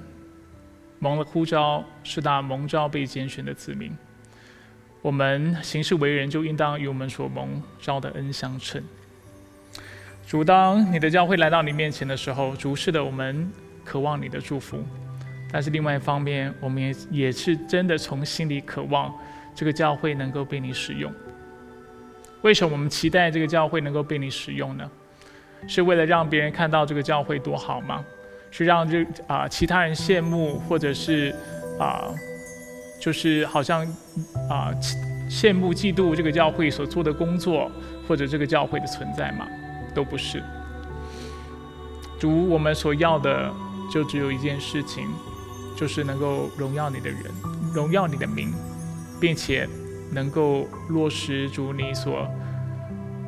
[0.99, 3.91] 蒙了呼召，是那蒙召被拣选的子民，
[5.01, 8.83] 我们行事为人就应当与我们所蒙召的恩相称。
[10.27, 13.51] 主，当你的教会来到你面前的时候，主是的，我们
[13.83, 14.77] 渴望你的祝福；
[15.51, 19.11] 但是另外一方面，我们也也是真的从心里渴望
[19.55, 21.11] 这个教会能够被你使用。
[22.41, 24.87] 为什么我们期待这个教会能够被你使用呢？
[25.67, 28.05] 是为了让别人看到这个教会多好吗？
[28.51, 31.33] 是让这啊其他人羡慕，或者是
[31.79, 32.13] 啊，
[33.01, 33.83] 就是好像
[34.49, 34.71] 啊
[35.27, 37.71] 羡慕嫉妒这个教会所做的工作，
[38.07, 39.47] 或者这个教会的存在吗？
[39.95, 40.43] 都不是。
[42.19, 43.51] 主，我们所要的
[43.91, 45.09] 就只有一件事情，
[45.75, 47.23] 就是能够荣耀你的人，
[47.73, 48.53] 荣耀你的名，
[49.19, 49.67] 并且
[50.11, 52.27] 能够落实主你所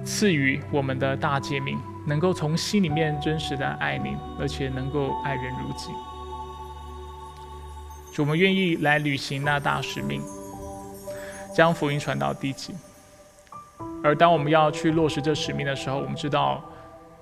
[0.05, 1.77] 赐予我们的大诫命。
[2.07, 5.89] 能够从心里面真实的爱你，而且能够爱人如己。
[8.13, 10.21] 主，我们愿意来履行那大使命，
[11.53, 12.73] 将福音传到地极。
[14.01, 16.63] 而当我们要去落实这使命的时候，我们知道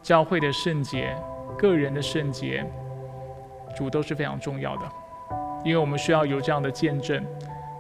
[0.03, 1.17] 教会的圣洁、
[1.57, 2.63] 个人的圣洁，
[3.75, 4.83] 主都是非常重要的，
[5.63, 7.25] 因为我们需要有这样的见证，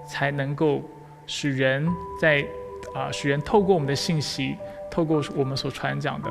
[0.07, 0.81] 才能够
[1.27, 1.87] 使人
[2.19, 2.45] 在
[2.93, 4.55] 啊，使人透过我们的信息，
[4.89, 6.29] 透过我们所传讲的。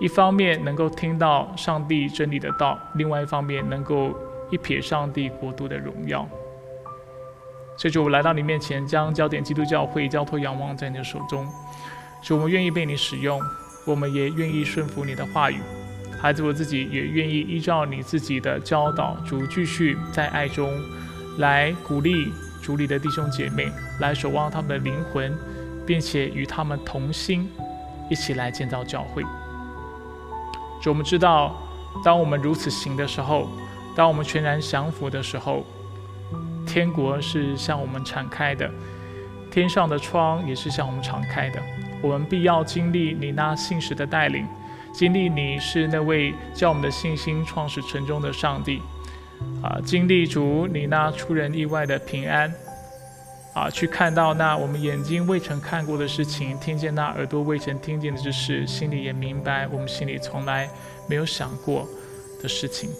[0.00, 4.12] 一方面能够听到上帝真理的道，另外一方面能够
[4.50, 6.28] 一瞥上帝国度的荣耀。
[7.76, 11.46] 所以，主，我来到你面前，将焦点基督教会交托仰望在你的手中。
[12.22, 13.40] 主，我们愿意被你使用，
[13.86, 15.60] 我们也愿意顺服你的话语。
[16.20, 20.72] 孩子，我自己也愿意依照你自己的教导，主继续在爱中
[21.38, 22.32] 来鼓励
[22.64, 25.36] 主里的弟兄姐妹，来守望他们的灵魂，
[25.86, 27.46] 并且与他们同心，
[28.08, 29.22] 一起来建造教会。
[30.80, 31.54] 主，我们知道，
[32.02, 33.50] 当我们如此行的时候，
[33.94, 35.62] 当我们全然降服的时候，
[36.66, 38.70] 天国是向我们敞开的，
[39.50, 41.60] 天上的窗也是向我们敞开的。
[42.00, 44.46] 我们必要经历你那信实的带领，
[44.90, 48.80] 经历你是那位叫我们的信心创始成终的上帝，
[49.62, 52.52] 啊，经历主你那出人意外的平安。
[53.54, 60.68] 啊，去看到那我们眼睛未曾看过的事情，听见那耳朵未曾听见的之事，心里也明白我们心里从来
[61.08, 61.86] 没有想过
[62.42, 62.90] 的事情。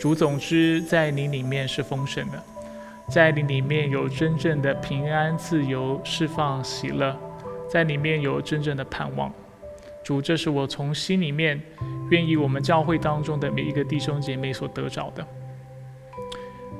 [0.00, 2.42] 主，总之在你里面是丰盛的，
[3.10, 7.14] 在你里面有真正的平安、自由、释放、喜乐，
[7.70, 9.30] 在里面有真正的盼望。
[10.02, 11.60] 主，这是我从心里面
[12.08, 15.26] 愿意我们教会当中的每一个弟兄姐妹所得着的。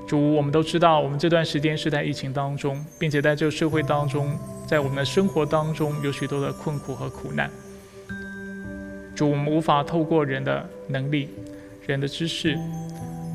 [0.07, 7.51] 主，我们都知道，我们这段时间是在疫情当中，并且在这个社会当中，在我们的生活当中有许多的困苦和苦难。
[9.17, 11.29] 主，我们无法透过人的能力、
[11.87, 12.57] 人的知识，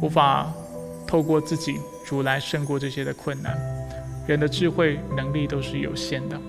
[0.01, 0.49] 无法
[1.05, 3.59] 透过自己主来胜过这些的困难。
[4.25, 6.39] 人的智慧能力都是有限的，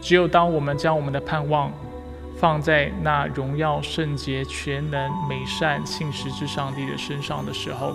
[0.00, 1.70] 只有当我们将我们的盼望
[2.38, 7.94] 放在那荣耀、圣洁、全能、美善、信实之上帝的身上的时候。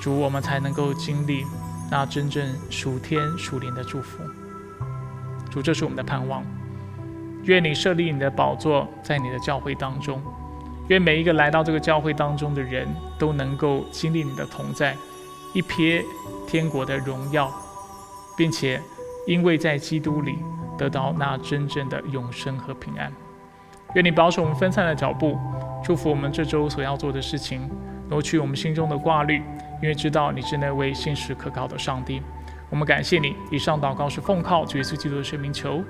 [0.00, 1.44] 主，我们才能够经历
[1.90, 4.22] 那真正属天属灵的祝福。
[5.50, 6.44] 主，这是我们的盼望。
[7.44, 10.22] 愿你设立你的宝座在你的教会当中，
[10.88, 12.86] 愿每一个来到这个教会当中的人
[13.18, 14.94] 都能够经历你的同在，
[15.54, 16.04] 一瞥
[16.46, 17.50] 天国的荣耀，
[18.36, 18.80] 并且
[19.26, 20.38] 因为在基督里
[20.76, 23.10] 得到那真正的永生和平安。
[23.94, 25.38] 愿你保守我们分散的脚步，
[25.82, 27.70] 祝福我们这周所要做的事情，
[28.10, 29.42] 挪去我们心中的挂虑。
[29.80, 32.20] 因为知道你是那位信实可靠的上帝，
[32.68, 33.34] 我们感谢你。
[33.50, 35.82] 以上祷告是奉靠主耶稣基督的圣名求，